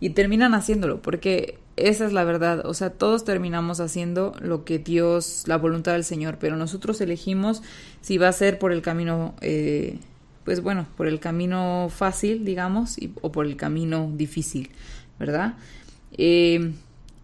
Y 0.00 0.10
terminan 0.10 0.54
haciéndolo, 0.54 1.02
porque 1.02 1.58
esa 1.76 2.06
es 2.06 2.12
la 2.12 2.24
verdad. 2.24 2.66
O 2.66 2.74
sea, 2.74 2.90
todos 2.90 3.24
terminamos 3.24 3.80
haciendo 3.80 4.34
lo 4.40 4.64
que 4.64 4.78
Dios, 4.78 5.44
la 5.46 5.56
voluntad 5.56 5.92
del 5.92 6.04
Señor, 6.04 6.38
pero 6.38 6.56
nosotros 6.56 7.00
elegimos 7.00 7.62
si 8.00 8.18
va 8.18 8.28
a 8.28 8.32
ser 8.32 8.58
por 8.58 8.72
el 8.72 8.82
camino, 8.82 9.34
eh, 9.40 9.98
pues 10.44 10.62
bueno, 10.62 10.86
por 10.96 11.06
el 11.06 11.20
camino 11.20 11.88
fácil, 11.94 12.44
digamos, 12.44 12.96
o 13.20 13.32
por 13.32 13.46
el 13.46 13.56
camino 13.56 14.10
difícil, 14.14 14.70
¿verdad? 15.18 15.54
Eh, 16.12 16.72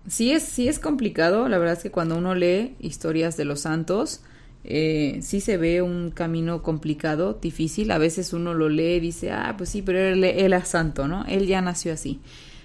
sí, 0.08 0.32
es, 0.32 0.42
sí 0.42 0.68
es 0.68 0.78
complicado, 0.78 1.48
la 1.48 1.58
verdad 1.58 1.76
es 1.76 1.82
que 1.82 1.90
cuando 1.90 2.16
uno 2.16 2.34
lee 2.34 2.74
historias 2.80 3.36
de 3.36 3.44
los 3.44 3.60
santos, 3.60 4.20
eh, 4.66 5.18
sí 5.20 5.40
se 5.40 5.58
ve 5.58 5.82
un 5.82 6.10
camino 6.10 6.62
complicado, 6.62 7.38
difícil. 7.40 7.90
A 7.90 7.98
veces 7.98 8.32
uno 8.32 8.54
lo 8.54 8.68
lee 8.68 8.94
y 8.94 9.00
dice, 9.00 9.30
ah, 9.30 9.54
pues 9.58 9.68
sí, 9.68 9.82
pero 9.82 9.98
él, 9.98 10.24
él 10.24 10.52
es 10.54 10.68
santo, 10.68 11.06
¿no? 11.06 11.24
Él 11.26 11.46
ya 11.46 11.60
nació 11.60 11.92
así. 11.92 12.20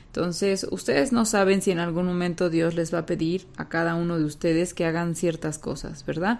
Entonces, 0.09 0.65
ustedes 0.71 1.11
no 1.11 1.23
saben 1.25 1.61
si 1.61 1.69
en 1.69 1.77
algún 1.77 2.07
momento 2.07 2.49
Dios 2.49 2.73
les 2.73 2.91
va 2.91 2.99
a 2.99 3.05
pedir 3.05 3.45
a 3.57 3.69
cada 3.69 3.93
uno 3.93 4.17
de 4.17 4.25
ustedes 4.25 4.73
que 4.73 4.85
hagan 4.85 5.15
ciertas 5.15 5.59
cosas, 5.59 6.03
¿verdad? 6.05 6.39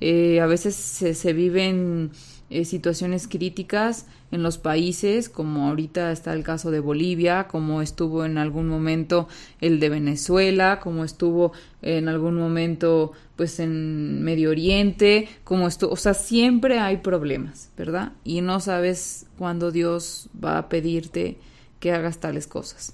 Eh, 0.00 0.40
a 0.40 0.46
veces 0.46 0.74
se, 0.74 1.14
se 1.14 1.32
viven 1.32 2.10
eh, 2.48 2.64
situaciones 2.64 3.26
críticas 3.26 4.06
en 4.30 4.44
los 4.44 4.56
países, 4.58 5.28
como 5.28 5.68
ahorita 5.68 6.12
está 6.12 6.32
el 6.32 6.44
caso 6.44 6.70
de 6.70 6.78
Bolivia, 6.78 7.48
como 7.48 7.82
estuvo 7.82 8.24
en 8.24 8.38
algún 8.38 8.68
momento 8.68 9.26
el 9.60 9.80
de 9.80 9.88
Venezuela, 9.88 10.78
como 10.78 11.02
estuvo 11.02 11.52
en 11.82 12.08
algún 12.08 12.36
momento 12.36 13.10
pues 13.34 13.58
en 13.58 14.22
Medio 14.22 14.50
Oriente, 14.50 15.28
como 15.42 15.66
esto, 15.66 15.90
o 15.90 15.96
sea, 15.96 16.14
siempre 16.14 16.78
hay 16.78 16.98
problemas, 16.98 17.70
¿verdad? 17.76 18.12
Y 18.22 18.42
no 18.42 18.60
sabes 18.60 19.26
cuándo 19.38 19.72
Dios 19.72 20.28
va 20.42 20.58
a 20.58 20.68
pedirte 20.68 21.38
que 21.80 21.92
hagas 21.92 22.18
tales 22.18 22.46
cosas. 22.46 22.92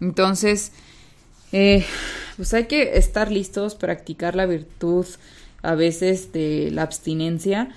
Entonces, 0.00 0.72
eh, 1.52 1.84
pues 2.36 2.54
hay 2.54 2.66
que 2.66 2.96
estar 2.96 3.30
listos, 3.30 3.74
practicar 3.74 4.36
la 4.36 4.46
virtud 4.46 5.06
a 5.62 5.74
veces 5.74 6.32
de 6.32 6.70
la 6.72 6.82
abstinencia, 6.82 7.70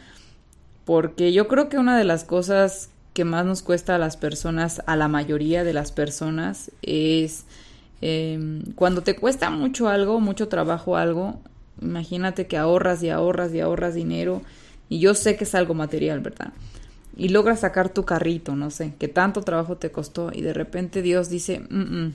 porque 0.86 1.34
yo 1.34 1.48
creo 1.48 1.70
que 1.70 1.78
una 1.78 1.98
de 1.98 2.04
las 2.04 2.24
cosas 2.24 2.90
que 3.14 3.26
más 3.26 3.46
nos 3.46 3.62
cuesta 3.62 3.96
a 3.96 4.00
las 4.00 4.18
personas, 4.18 4.82
a 4.86 4.96
la 4.96 5.08
mayoría 5.08 5.64
de 5.64 5.74
las 5.74 5.92
personas, 5.92 6.72
es 6.82 7.46
em, 8.02 8.64
cuando 8.76 9.02
te 9.02 9.16
cuesta 9.16 9.50
mucho 9.50 9.88
algo, 9.88 10.20
mucho 10.20 10.48
trabajo 10.48 10.98
algo, 10.98 11.40
imagínate 11.82 12.48
que 12.48 12.58
ahorras 12.58 13.04
y 13.04 13.10
ahorras 13.10 13.54
y 13.54 13.60
ahorras 13.60 13.94
dinero, 13.94 14.42
y 14.90 15.00
yo 15.00 15.14
sé 15.16 15.36
que 15.36 15.44
es 15.44 15.56
algo 15.56 15.74
material, 15.74 16.20
¿verdad? 16.20 16.54
Y 17.16 17.30
logras 17.30 17.60
sacar 17.60 17.90
tu 17.90 18.06
carrito, 18.06 18.56
no 18.56 18.72
sé, 18.72 18.94
que 18.98 19.08
tanto 19.08 19.42
trabajo 19.42 19.78
te 19.78 19.92
costó, 19.92 20.32
y 20.34 20.42
de 20.42 20.54
repente 20.54 21.02
Dios 21.02 21.30
dice, 21.30 21.60
mm, 21.70 22.06
mm", 22.06 22.14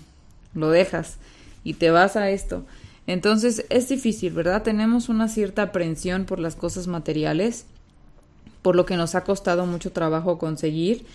lo 0.54 0.70
dejas 0.70 1.18
y 1.64 1.74
te 1.74 1.90
vas 1.90 2.16
a 2.16 2.30
esto. 2.30 2.64
Entonces 3.06 3.64
es 3.70 3.88
difícil, 3.88 4.32
¿verdad? 4.32 4.62
Tenemos 4.62 5.08
una 5.08 5.28
cierta 5.28 5.62
aprensión 5.62 6.24
por 6.24 6.40
las 6.40 6.56
cosas 6.56 6.86
materiales 6.86 7.64
por 8.62 8.76
lo 8.76 8.86
que 8.86 8.96
nos 8.96 9.14
ha 9.14 9.24
costado 9.24 9.66
mucho 9.66 9.92
trabajo 9.92 10.38
conseguir. 10.38 11.06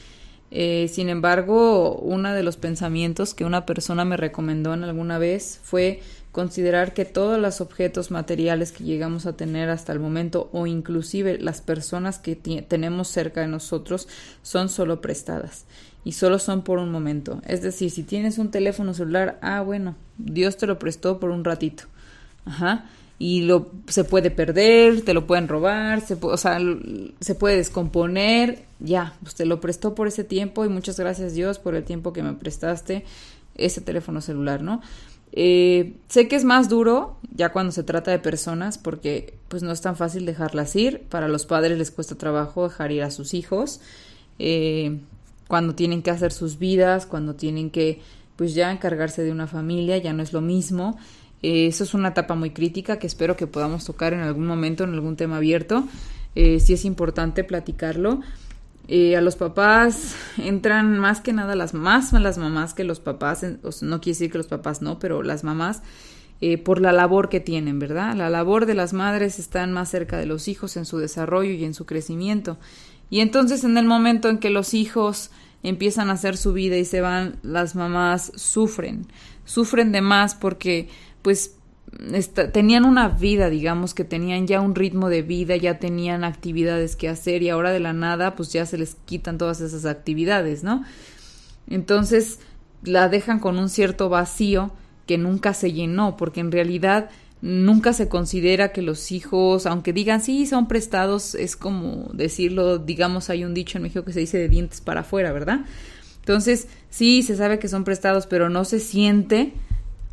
Eh, 0.52 0.90
sin 0.92 1.10
embargo, 1.10 1.96
uno 1.98 2.34
de 2.34 2.44
los 2.44 2.58
pensamientos 2.58 3.34
que 3.34 3.46
una 3.46 3.66
persona 3.66 4.06
me 4.06 4.18
recomendó 4.18 4.74
en 4.74 4.84
alguna 4.84 5.18
vez 5.18 5.60
fue 5.64 6.02
considerar 6.34 6.94
que 6.94 7.06
todos 7.06 7.40
los 7.40 7.62
objetos 7.62 8.12
materiales 8.12 8.74
que 8.74 8.84
llegamos 8.84 9.26
a 9.26 9.38
tener 9.38 9.70
hasta 9.70 9.94
el 9.94 10.00
momento 10.00 10.50
o 10.52 10.68
inclusive 10.68 11.38
las 11.40 11.62
personas 11.62 12.20
que 12.20 12.36
tenemos 12.36 13.08
cerca 13.08 13.40
de 13.40 13.48
nosotros 13.48 14.10
son 14.42 14.68
solo 14.68 15.00
prestadas 15.00 15.66
y 16.04 16.12
solo 16.12 16.40
son 16.40 16.64
por 16.64 16.80
un 16.80 16.92
momento. 16.92 17.42
Es 17.48 17.62
decir, 17.62 17.90
si 17.92 18.04
tienes 18.04 18.38
un 18.38 18.52
teléfono 18.52 18.94
celular, 18.94 19.40
ah, 19.42 19.62
bueno, 19.62 19.96
Dios 20.18 20.58
te 20.58 20.68
lo 20.68 20.78
prestó 20.78 21.20
por 21.20 21.30
un 21.30 21.46
ratito. 21.46 21.86
Ajá 22.46 22.90
y 23.20 23.44
lo 23.44 23.72
se 23.88 24.04
puede 24.04 24.32
perder, 24.32 25.02
te 25.02 25.14
lo 25.14 25.26
pueden 25.26 25.48
robar, 25.48 26.02
se, 26.02 26.18
o 26.20 26.36
sea, 26.36 26.60
se 27.22 27.36
puede 27.36 27.56
descomponer, 27.56 28.66
ya, 28.80 29.14
usted 29.24 29.46
lo 29.46 29.62
prestó 29.62 29.96
por 29.96 30.08
ese 30.08 30.26
tiempo 30.26 30.66
y 30.66 30.70
muchas 30.70 31.00
gracias 31.00 31.34
Dios 31.34 31.58
por 31.58 31.76
el 31.76 31.86
tiempo 31.86 32.12
que 32.12 32.24
me 32.24 32.34
prestaste 32.34 33.06
ese 33.56 33.82
teléfono 33.82 34.20
celular, 34.20 34.62
¿no? 34.62 34.82
Eh, 35.36 35.94
sé 36.08 36.28
que 36.28 36.36
es 36.36 36.44
más 36.44 36.70
duro 36.70 37.18
ya 37.36 37.52
cuando 37.52 37.72
se 37.72 37.84
trata 37.84 38.12
de 38.12 38.20
personas 38.20 38.78
porque 38.78 39.34
pues 39.48 39.64
no 39.64 39.72
es 39.72 39.82
tan 39.82 39.96
fácil 39.96 40.28
dejarlas 40.28 40.76
ir, 40.76 41.02
para 41.10 41.28
los 41.28 41.48
padres 41.48 41.78
les 41.78 41.90
cuesta 41.90 42.16
trabajo 42.16 42.70
dejar 42.70 42.92
ir 42.92 43.02
a 43.02 43.10
sus 43.10 43.34
hijos, 43.34 43.82
eh, 44.38 45.00
cuando 45.48 45.76
tienen 45.76 46.02
que 46.04 46.12
hacer 46.12 46.32
sus 46.32 46.60
vidas, 46.60 47.06
cuando 47.06 47.36
tienen 47.36 47.70
que 47.70 48.00
pues 48.36 48.56
ya 48.56 48.72
encargarse 48.72 49.24
de 49.24 49.32
una 49.32 49.48
familia, 49.48 49.98
ya 49.98 50.14
no 50.14 50.24
es 50.24 50.34
lo 50.34 50.42
mismo. 50.42 50.98
Eh, 51.44 51.68
eso 51.68 51.84
es 51.84 51.94
una 51.94 52.10
etapa 52.10 52.36
muy 52.36 52.52
crítica 52.52 52.98
que 52.98 53.08
espero 53.08 53.36
que 53.36 53.48
podamos 53.48 53.86
tocar 53.86 54.14
en 54.14 54.22
algún 54.22 54.48
momento 54.48 54.84
en 54.84 54.94
algún 54.94 55.16
tema 55.16 55.38
abierto. 55.38 55.84
Eh, 56.36 56.60
sí 56.60 56.74
es 56.74 56.86
importante 56.86 57.44
platicarlo. 57.44 58.22
Eh, 58.88 59.16
a 59.16 59.22
los 59.22 59.36
papás 59.36 60.16
entran 60.38 61.00
más 61.00 61.22
que 61.22 61.32
nada 61.32 61.56
las 61.56 61.74
más 61.74 62.12
las 62.12 62.38
mamás 62.38 62.74
que 62.74 62.84
los 62.84 63.00
papás, 63.00 63.46
no 63.82 64.02
quiere 64.02 64.16
decir 64.16 64.32
que 64.32 64.38
los 64.38 64.48
papás 64.48 64.82
no, 64.82 65.00
pero 65.00 65.24
las 65.24 65.44
mamás 65.44 65.82
por 66.66 66.82
la 66.82 66.92
labor 66.92 67.30
que 67.30 67.40
tienen, 67.40 67.80
¿verdad? 67.80 68.18
La 68.18 68.30
labor 68.30 68.66
de 68.66 68.74
las 68.74 68.92
madres 68.92 69.40
están 69.40 69.72
más 69.72 69.88
cerca 69.88 70.18
de 70.18 70.26
los 70.26 70.50
hijos 70.50 70.76
en 70.76 70.86
su 70.86 70.98
desarrollo 70.98 71.52
y 71.52 71.64
en 71.64 71.74
su 71.74 71.86
crecimiento. 71.86 72.58
Y 73.10 73.22
entonces 73.22 73.64
en 73.64 73.78
el 73.78 73.86
momento 73.86 74.28
en 74.28 74.40
que 74.40 74.50
los 74.50 74.74
hijos 74.74 75.32
empiezan 75.64 76.10
a 76.10 76.14
hacer 76.14 76.36
su 76.36 76.52
vida 76.52 76.78
y 76.78 76.86
se 76.86 77.02
van, 77.02 77.38
las 77.42 77.76
mamás 77.76 78.32
sufren, 78.36 79.08
sufren 79.46 79.92
de 79.92 80.02
más 80.02 80.36
porque 80.36 80.90
pues 81.22 81.56
tenían 82.52 82.86
una 82.86 83.10
vida, 83.10 83.50
digamos, 83.50 83.94
que 83.94 84.04
tenían 84.04 84.48
ya 84.48 84.62
un 84.62 84.76
ritmo 84.76 85.10
de 85.10 85.22
vida, 85.22 85.56
ya 85.56 85.80
tenían 85.80 86.24
actividades 86.24 86.96
que 86.96 87.10
hacer 87.10 87.44
y 87.44 87.50
ahora 87.50 87.72
de 87.72 87.80
la 87.80 87.94
nada 87.94 88.36
pues 88.36 88.52
ya 88.52 88.66
se 88.66 88.78
les 88.78 88.96
quitan 89.06 89.38
todas 89.38 89.62
esas 89.62 89.86
actividades, 89.86 90.64
¿no? 90.64 90.84
Entonces 91.68 92.40
la 92.84 93.10
dejan 93.10 93.40
con 93.40 93.58
un 93.58 93.70
cierto 93.70 94.10
vacío 94.10 94.72
que 95.06 95.18
nunca 95.18 95.54
se 95.54 95.72
llenó, 95.72 96.18
porque 96.18 96.40
en 96.40 96.52
realidad 96.52 97.10
nunca 97.42 97.92
se 97.92 98.08
considera 98.08 98.72
que 98.72 98.82
los 98.82 99.12
hijos, 99.12 99.66
aunque 99.66 99.92
digan 99.92 100.22
sí, 100.22 100.46
son 100.46 100.68
prestados, 100.68 101.36
es 101.36 101.56
como 101.56 102.10
decirlo, 102.14 102.78
digamos, 102.78 103.30
hay 103.30 103.44
un 103.44 103.54
dicho 103.54 103.78
en 103.78 103.84
México 103.84 104.06
que 104.06 104.14
se 104.14 104.22
dice 104.22 104.38
de 104.38 104.48
dientes 104.48 104.80
para 104.80 105.02
afuera, 105.02 105.34
¿verdad? 105.34 105.62
Entonces, 106.20 106.70
sí, 106.90 107.22
se 107.22 107.36
sabe 107.36 107.60
que 107.60 107.68
son 107.68 107.84
prestados, 107.84 108.28
pero 108.28 108.50
no 108.50 108.64
se 108.64 108.80
siente 108.80 109.52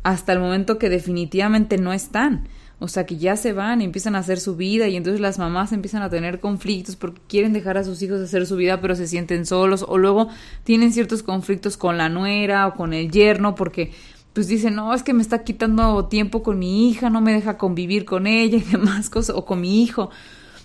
hasta 0.03 0.33
el 0.33 0.39
momento 0.39 0.77
que 0.77 0.89
definitivamente 0.89 1.77
no 1.77 1.93
están. 1.93 2.47
O 2.79 2.87
sea, 2.87 3.05
que 3.05 3.17
ya 3.17 3.35
se 3.35 3.53
van 3.53 3.81
y 3.81 3.85
empiezan 3.85 4.15
a 4.15 4.19
hacer 4.19 4.39
su 4.39 4.55
vida 4.55 4.87
y 4.87 4.95
entonces 4.95 5.21
las 5.21 5.37
mamás 5.37 5.71
empiezan 5.71 6.01
a 6.01 6.09
tener 6.09 6.39
conflictos 6.39 6.95
porque 6.95 7.21
quieren 7.27 7.53
dejar 7.53 7.77
a 7.77 7.83
sus 7.83 8.01
hijos 8.01 8.19
hacer 8.19 8.47
su 8.47 8.55
vida 8.55 8.81
pero 8.81 8.95
se 8.95 9.07
sienten 9.07 9.45
solos 9.45 9.85
o 9.87 9.99
luego 9.99 10.29
tienen 10.63 10.91
ciertos 10.91 11.21
conflictos 11.21 11.77
con 11.77 11.99
la 11.99 12.09
nuera 12.09 12.65
o 12.65 12.73
con 12.73 12.93
el 12.93 13.11
yerno 13.11 13.53
porque 13.53 13.91
pues 14.33 14.47
dicen, 14.47 14.75
no, 14.75 14.93
es 14.93 15.03
que 15.03 15.13
me 15.13 15.21
está 15.21 15.43
quitando 15.43 16.05
tiempo 16.05 16.41
con 16.41 16.57
mi 16.57 16.89
hija, 16.89 17.09
no 17.09 17.21
me 17.21 17.33
deja 17.33 17.57
convivir 17.57 18.05
con 18.05 18.27
ella 18.27 18.57
y 18.57 18.61
demás 18.71 19.09
cosas, 19.09 19.35
o 19.35 19.45
con 19.45 19.61
mi 19.61 19.83
hijo. 19.83 20.09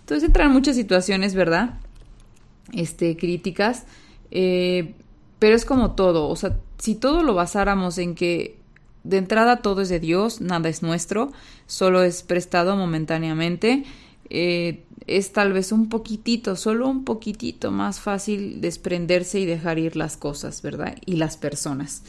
Entonces 0.00 0.26
entran 0.26 0.52
muchas 0.52 0.76
situaciones, 0.76 1.34
¿verdad? 1.34 1.80
Este, 2.72 3.16
críticas. 3.16 3.84
Eh, 4.30 4.94
pero 5.38 5.54
es 5.54 5.64
como 5.64 5.92
todo, 5.92 6.28
o 6.28 6.36
sea, 6.36 6.56
si 6.78 6.94
todo 6.94 7.22
lo 7.22 7.34
basáramos 7.34 7.98
en 7.98 8.14
que 8.14 8.58
de 9.06 9.18
entrada 9.18 9.58
todo 9.58 9.82
es 9.82 9.88
de 9.88 10.00
Dios, 10.00 10.40
nada 10.40 10.68
es 10.68 10.82
nuestro, 10.82 11.32
solo 11.66 12.02
es 12.02 12.22
prestado 12.22 12.76
momentáneamente. 12.76 13.84
Eh, 14.28 14.82
es 15.06 15.32
tal 15.32 15.52
vez 15.52 15.70
un 15.70 15.88
poquitito, 15.88 16.56
solo 16.56 16.88
un 16.88 17.04
poquitito 17.04 17.70
más 17.70 18.00
fácil 18.00 18.60
desprenderse 18.60 19.38
y 19.38 19.46
dejar 19.46 19.78
ir 19.78 19.94
las 19.94 20.16
cosas, 20.16 20.62
¿verdad? 20.62 20.96
Y 21.06 21.16
las 21.16 21.36
personas. 21.36 22.02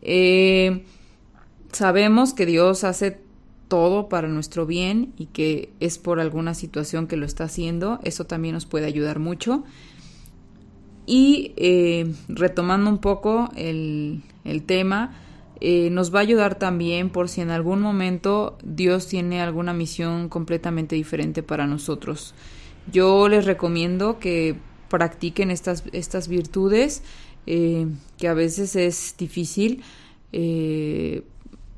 Eh, 0.00 0.84
sabemos 1.72 2.34
que 2.34 2.46
Dios 2.46 2.84
hace 2.84 3.20
todo 3.66 4.08
para 4.08 4.28
nuestro 4.28 4.66
bien 4.66 5.12
y 5.18 5.26
que 5.26 5.70
es 5.80 5.98
por 5.98 6.20
alguna 6.20 6.54
situación 6.54 7.08
que 7.08 7.16
lo 7.16 7.26
está 7.26 7.44
haciendo. 7.44 7.98
Eso 8.04 8.24
también 8.24 8.54
nos 8.54 8.66
puede 8.66 8.86
ayudar 8.86 9.18
mucho. 9.18 9.64
Y 11.06 11.54
eh, 11.56 12.14
retomando 12.28 12.88
un 12.88 12.98
poco 12.98 13.50
el, 13.56 14.22
el 14.44 14.62
tema, 14.62 15.16
eh, 15.60 15.90
nos 15.90 16.14
va 16.14 16.20
a 16.20 16.22
ayudar 16.22 16.54
también 16.54 17.10
por 17.10 17.28
si 17.28 17.40
en 17.40 17.50
algún 17.50 17.80
momento 17.80 18.56
Dios 18.62 19.08
tiene 19.08 19.40
alguna 19.40 19.72
misión 19.72 20.28
completamente 20.28 20.94
diferente 20.94 21.42
para 21.42 21.66
nosotros. 21.66 22.34
Yo 22.92 23.28
les 23.28 23.44
recomiendo 23.44 24.18
que 24.18 24.56
practiquen 24.88 25.50
estas, 25.50 25.84
estas 25.92 26.28
virtudes, 26.28 27.02
eh, 27.46 27.86
que 28.18 28.28
a 28.28 28.34
veces 28.34 28.76
es 28.76 29.14
difícil. 29.18 29.82
Eh, 30.32 31.22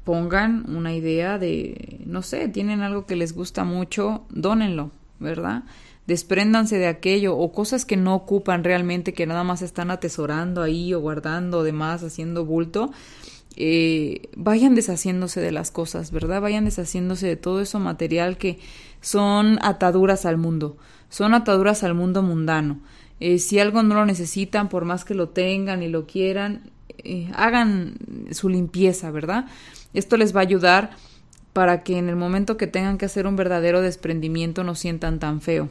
pongan 0.05 0.69
una 0.75 0.95
idea 0.95 1.39
de, 1.39 2.01
no 2.05 2.23
sé, 2.23 2.49
tienen 2.49 2.83
algo 2.83 3.07
que 3.07 3.17
les 3.17 3.35
gusta 3.35 3.65
mucho, 3.65 4.25
dónenlo, 4.29 4.91
¿verdad? 5.21 5.65
Despréndanse 6.07 6.79
de 6.79 6.89
aquello 6.89 7.37
o 7.37 7.53
cosas 7.53 7.85
que 7.85 7.97
no 7.97 8.15
ocupan 8.15 8.65
realmente, 8.65 9.15
que 9.15 9.27
nada 9.27 9.45
más 9.45 9.63
están 9.63 9.91
atesorando 9.91 10.63
ahí 10.63 10.93
o 10.93 11.01
guardando, 11.01 11.63
demás, 11.63 12.03
haciendo 12.03 12.45
bulto 12.45 12.91
eh, 13.63 14.31
vayan 14.37 14.75
deshaciéndose 14.75 15.43
de 15.43 15.53
las 15.53 15.71
cosas, 15.71 16.13
¿verdad? 16.13 16.41
Vayan 16.41 16.65
deshaciéndose 16.65 17.27
de 17.27 17.37
todo 17.37 17.61
eso 17.61 17.79
material 17.79 18.39
que 18.39 18.59
son 19.03 19.59
ataduras 19.61 20.25
al 20.25 20.39
mundo, 20.39 20.79
son 21.11 21.35
ataduras 21.35 21.85
al 21.85 21.93
mundo 21.93 22.23
mundano. 22.23 22.81
Eh, 23.21 23.39
si 23.39 23.59
algo 23.59 23.83
no 23.83 23.95
lo 23.95 24.07
necesitan, 24.07 24.71
por 24.71 24.87
más 24.87 25.05
que 25.05 25.15
lo 25.15 25.29
tengan 25.29 25.83
y 25.83 25.89
lo 25.89 26.07
quieran, 26.07 26.71
eh, 27.05 27.31
hagan 27.35 27.97
su 28.31 28.49
limpieza, 28.49 29.11
¿verdad? 29.11 29.45
Esto 29.93 30.17
les 30.17 30.35
va 30.35 30.41
a 30.41 30.45
ayudar 30.45 30.93
para 31.53 31.83
que 31.83 31.99
en 31.99 32.09
el 32.09 32.17
momento 32.17 32.57
que 32.57 32.67
tengan 32.67 32.97
que 32.97 33.05
hacer 33.05 33.27
un 33.27 33.37
verdadero 33.37 33.83
desprendimiento 33.83 34.65
no 34.65 34.75
sientan 34.75 35.19
tan 35.19 35.43
feo. 35.43 35.69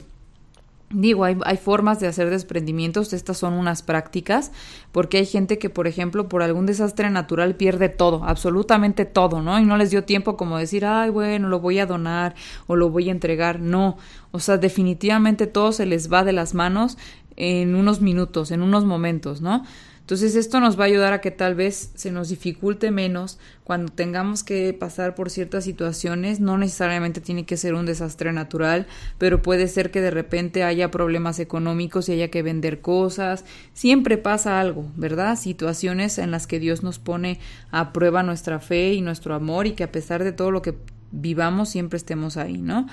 Digo, 0.92 1.24
hay, 1.24 1.38
hay, 1.46 1.58
formas 1.58 2.00
de 2.00 2.08
hacer 2.08 2.32
desprendimientos, 2.32 3.14
estas 3.14 3.38
son 3.38 3.54
unas 3.54 3.84
prácticas, 3.84 4.52
porque 4.92 5.18
hay 5.18 5.28
gente 5.28 5.60
que, 5.60 5.70
por 5.70 5.86
ejemplo, 5.86 6.28
por 6.28 6.42
algún 6.42 6.66
desastre 6.66 7.12
natural 7.12 7.56
pierde 7.56 7.90
todo, 7.90 8.24
absolutamente 8.24 9.06
todo, 9.06 9.44
¿no? 9.44 9.60
Y 9.60 9.66
no 9.66 9.78
les 9.78 9.92
dio 9.92 10.04
tiempo 10.04 10.36
como 10.36 10.58
decir, 10.58 10.86
ay, 10.86 11.12
bueno, 11.12 11.48
lo 11.48 11.60
voy 11.60 11.78
a 11.78 11.86
donar 11.86 12.34
o 12.66 12.76
lo 12.76 12.90
voy 12.90 13.10
a 13.10 13.12
entregar, 13.12 13.60
no, 13.60 13.98
o 14.32 14.40
sea, 14.40 14.58
definitivamente 14.58 15.46
todo 15.46 15.74
se 15.74 15.86
les 15.86 16.12
va 16.12 16.24
de 16.24 16.34
las 16.34 16.56
manos 16.56 16.98
en 17.36 17.76
unos 17.76 18.02
minutos, 18.02 18.50
en 18.50 18.64
unos 18.64 18.84
momentos, 18.84 19.42
¿no? 19.42 19.64
Entonces 20.10 20.36
esto 20.36 20.60
nos 20.60 20.80
va 20.80 20.86
a 20.86 20.88
ayudar 20.88 21.14
a 21.14 21.22
que 21.22 21.30
tal 21.30 21.54
vez 21.54 21.92
se 21.94 22.12
nos 22.12 22.30
dificulte 22.30 22.90
menos 22.90 23.38
cuando 23.64 23.92
tengamos 23.92 24.44
que 24.44 24.74
pasar 24.74 25.14
por 25.14 25.30
ciertas 25.30 25.66
situaciones. 25.66 26.40
No 26.40 26.58
necesariamente 26.58 27.22
tiene 27.22 27.46
que 27.46 27.58
ser 27.58 27.76
un 27.76 27.86
desastre 27.86 28.34
natural, 28.34 28.88
pero 29.20 29.44
puede 29.44 29.68
ser 29.68 29.92
que 29.92 30.02
de 30.02 30.10
repente 30.10 30.64
haya 30.64 30.90
problemas 30.90 31.38
económicos 31.38 32.10
y 32.10 32.14
haya 32.14 32.32
que 32.32 32.42
vender 32.42 32.82
cosas. 32.82 33.46
Siempre 33.74 34.18
pasa 34.18 34.60
algo, 34.60 34.92
¿verdad? 34.96 35.38
Situaciones 35.38 36.18
en 36.18 36.32
las 36.32 36.48
que 36.48 36.60
Dios 36.60 36.82
nos 36.82 36.98
pone 36.98 37.40
a 37.70 37.94
prueba 37.94 38.24
nuestra 38.24 38.60
fe 38.60 38.94
y 38.94 39.02
nuestro 39.02 39.36
amor 39.36 39.68
y 39.68 39.74
que 39.74 39.84
a 39.84 39.92
pesar 39.92 40.24
de 40.24 40.32
todo 40.32 40.50
lo 40.50 40.64
que 40.64 40.74
vivamos 41.12 41.70
siempre 41.70 41.98
estemos 41.98 42.36
ahí, 42.36 42.58
¿no? 42.58 42.88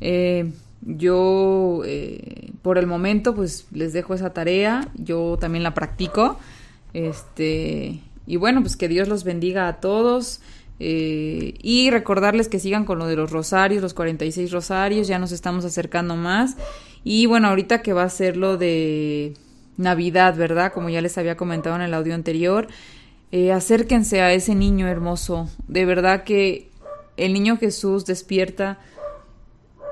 Eh, 0.00 0.50
yo, 0.82 1.82
eh, 1.84 2.52
por 2.62 2.78
el 2.78 2.86
momento, 2.86 3.34
pues 3.34 3.66
les 3.72 3.92
dejo 3.92 4.14
esa 4.14 4.32
tarea. 4.32 4.88
Yo 4.94 5.36
también 5.40 5.62
la 5.62 5.74
practico. 5.74 6.38
Este, 6.92 8.00
y 8.26 8.36
bueno, 8.36 8.60
pues 8.60 8.76
que 8.76 8.88
Dios 8.88 9.08
los 9.08 9.24
bendiga 9.24 9.68
a 9.68 9.80
todos. 9.80 10.40
Eh, 10.78 11.54
y 11.62 11.90
recordarles 11.90 12.48
que 12.48 12.58
sigan 12.58 12.84
con 12.84 12.98
lo 12.98 13.06
de 13.06 13.16
los 13.16 13.30
rosarios, 13.30 13.82
los 13.82 13.94
46 13.94 14.50
rosarios, 14.52 15.08
ya 15.08 15.18
nos 15.18 15.32
estamos 15.32 15.64
acercando 15.64 16.16
más. 16.16 16.56
Y 17.02 17.26
bueno, 17.26 17.48
ahorita 17.48 17.82
que 17.82 17.92
va 17.92 18.02
a 18.02 18.10
ser 18.10 18.36
lo 18.36 18.56
de 18.56 19.34
Navidad, 19.76 20.36
¿verdad? 20.36 20.72
Como 20.72 20.88
ya 20.90 21.00
les 21.00 21.16
había 21.18 21.36
comentado 21.36 21.76
en 21.76 21.82
el 21.82 21.94
audio 21.94 22.14
anterior, 22.14 22.68
eh, 23.32 23.52
acérquense 23.52 24.20
a 24.20 24.32
ese 24.32 24.54
niño 24.54 24.86
hermoso. 24.86 25.48
De 25.66 25.84
verdad 25.84 26.24
que 26.24 26.70
el 27.16 27.32
niño 27.32 27.56
Jesús 27.56 28.04
despierta 28.04 28.78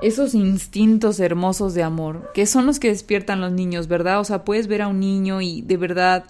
esos 0.01 0.33
instintos 0.35 1.19
hermosos 1.19 1.73
de 1.73 1.83
amor, 1.83 2.31
que 2.33 2.45
son 2.45 2.65
los 2.65 2.79
que 2.79 2.89
despiertan 2.89 3.41
los 3.41 3.51
niños, 3.51 3.87
¿verdad? 3.87 4.19
O 4.19 4.23
sea, 4.23 4.43
puedes 4.43 4.67
ver 4.67 4.81
a 4.81 4.87
un 4.87 4.99
niño 4.99 5.41
y 5.41 5.61
de 5.61 5.77
verdad 5.77 6.25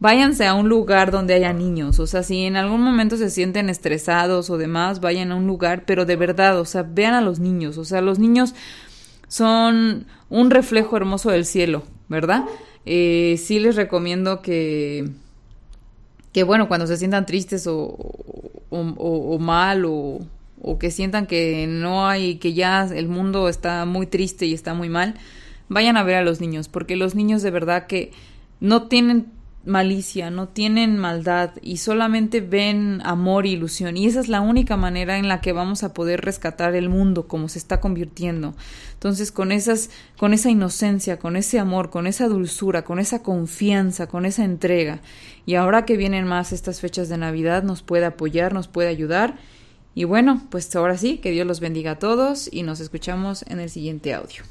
váyanse 0.00 0.46
a 0.46 0.54
un 0.54 0.68
lugar 0.68 1.10
donde 1.10 1.34
haya 1.34 1.52
niños, 1.52 1.98
o 1.98 2.06
sea, 2.06 2.22
si 2.22 2.44
en 2.44 2.56
algún 2.56 2.82
momento 2.82 3.16
se 3.16 3.30
sienten 3.30 3.68
estresados 3.68 4.48
o 4.48 4.56
demás, 4.56 5.00
vayan 5.00 5.32
a 5.32 5.34
un 5.34 5.46
lugar, 5.46 5.84
pero 5.86 6.04
de 6.04 6.16
verdad, 6.16 6.60
o 6.60 6.64
sea, 6.64 6.82
vean 6.84 7.14
a 7.14 7.20
los 7.20 7.40
niños, 7.40 7.78
o 7.78 7.84
sea, 7.84 8.00
los 8.00 8.18
niños 8.18 8.54
son 9.26 10.06
un 10.30 10.50
reflejo 10.50 10.96
hermoso 10.96 11.30
del 11.30 11.44
cielo, 11.44 11.82
¿verdad? 12.08 12.44
Eh, 12.86 13.40
sí 13.42 13.58
les 13.58 13.74
recomiendo 13.74 14.40
que, 14.40 15.10
que 16.32 16.44
bueno, 16.44 16.68
cuando 16.68 16.86
se 16.86 16.96
sientan 16.96 17.26
tristes 17.26 17.66
o, 17.66 17.96
o, 18.70 18.78
o 18.80 19.38
mal 19.38 19.84
o, 19.84 20.20
o 20.60 20.78
que 20.78 20.90
sientan 20.90 21.26
que 21.26 21.66
no 21.68 22.06
hay, 22.06 22.36
que 22.36 22.54
ya 22.54 22.84
el 22.84 23.08
mundo 23.08 23.48
está 23.48 23.84
muy 23.84 24.06
triste 24.06 24.46
y 24.46 24.54
está 24.54 24.74
muy 24.74 24.88
mal, 24.88 25.14
vayan 25.68 25.96
a 25.96 26.02
ver 26.02 26.16
a 26.16 26.22
los 26.22 26.40
niños, 26.40 26.68
porque 26.68 26.96
los 26.96 27.14
niños 27.14 27.42
de 27.42 27.50
verdad 27.50 27.86
que 27.86 28.12
no 28.60 28.88
tienen 28.88 29.26
malicia, 29.64 30.30
no 30.30 30.48
tienen 30.48 30.96
maldad 30.98 31.50
y 31.60 31.76
solamente 31.76 32.40
ven 32.40 33.00
amor 33.04 33.44
e 33.44 33.50
ilusión. 33.50 33.96
Y 33.96 34.06
esa 34.06 34.20
es 34.20 34.28
la 34.28 34.40
única 34.40 34.76
manera 34.76 35.18
en 35.18 35.28
la 35.28 35.40
que 35.40 35.52
vamos 35.52 35.82
a 35.84 35.92
poder 35.92 36.22
rescatar 36.22 36.74
el 36.74 36.88
mundo 36.88 37.28
como 37.28 37.48
se 37.48 37.58
está 37.58 37.80
convirtiendo. 37.80 38.54
Entonces, 38.94 39.30
con 39.30 39.52
esas, 39.52 39.90
con 40.16 40.32
esa 40.32 40.50
inocencia, 40.50 41.18
con 41.18 41.36
ese 41.36 41.58
amor, 41.58 41.90
con 41.90 42.06
esa 42.06 42.28
dulzura, 42.28 42.82
con 42.82 42.98
esa 42.98 43.22
confianza, 43.22 44.06
con 44.06 44.24
esa 44.24 44.44
entrega. 44.44 45.00
Y 45.44 45.54
ahora 45.54 45.84
que 45.84 45.96
vienen 45.96 46.26
más 46.26 46.52
estas 46.52 46.80
fechas 46.80 47.08
de 47.08 47.18
Navidad, 47.18 47.62
nos 47.62 47.82
puede 47.82 48.06
apoyar, 48.06 48.54
nos 48.54 48.68
puede 48.68 48.88
ayudar 48.88 49.36
y 49.98 50.04
bueno, 50.04 50.40
pues 50.48 50.76
ahora 50.76 50.96
sí, 50.96 51.18
que 51.18 51.32
Dios 51.32 51.44
los 51.44 51.58
bendiga 51.58 51.90
a 51.90 51.98
todos 51.98 52.48
y 52.52 52.62
nos 52.62 52.78
escuchamos 52.78 53.42
en 53.48 53.58
el 53.58 53.68
siguiente 53.68 54.14
audio. 54.14 54.44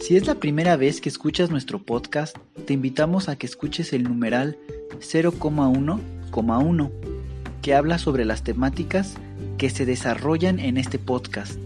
Si 0.00 0.16
es 0.16 0.26
la 0.26 0.34
primera 0.34 0.76
vez 0.76 1.00
que 1.00 1.08
escuchas 1.08 1.50
nuestro 1.50 1.78
podcast, 1.78 2.36
te 2.66 2.72
invitamos 2.72 3.28
a 3.28 3.36
que 3.36 3.46
escuches 3.46 3.92
el 3.92 4.02
numeral 4.02 4.58
0,1,1, 4.98 6.90
que 7.62 7.74
habla 7.76 7.98
sobre 7.98 8.24
las 8.24 8.42
temáticas 8.42 9.14
que 9.56 9.70
se 9.70 9.86
desarrollan 9.86 10.58
en 10.58 10.78
este 10.78 10.98
podcast 10.98 11.60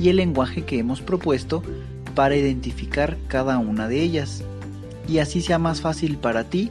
y 0.00 0.10
el 0.10 0.18
lenguaje 0.18 0.64
que 0.64 0.78
hemos 0.78 1.00
propuesto 1.00 1.64
para 2.14 2.36
identificar 2.36 3.16
cada 3.26 3.58
una 3.58 3.88
de 3.88 4.02
ellas, 4.02 4.44
y 5.08 5.18
así 5.18 5.42
sea 5.42 5.58
más 5.58 5.80
fácil 5.80 6.16
para 6.16 6.44
ti 6.44 6.70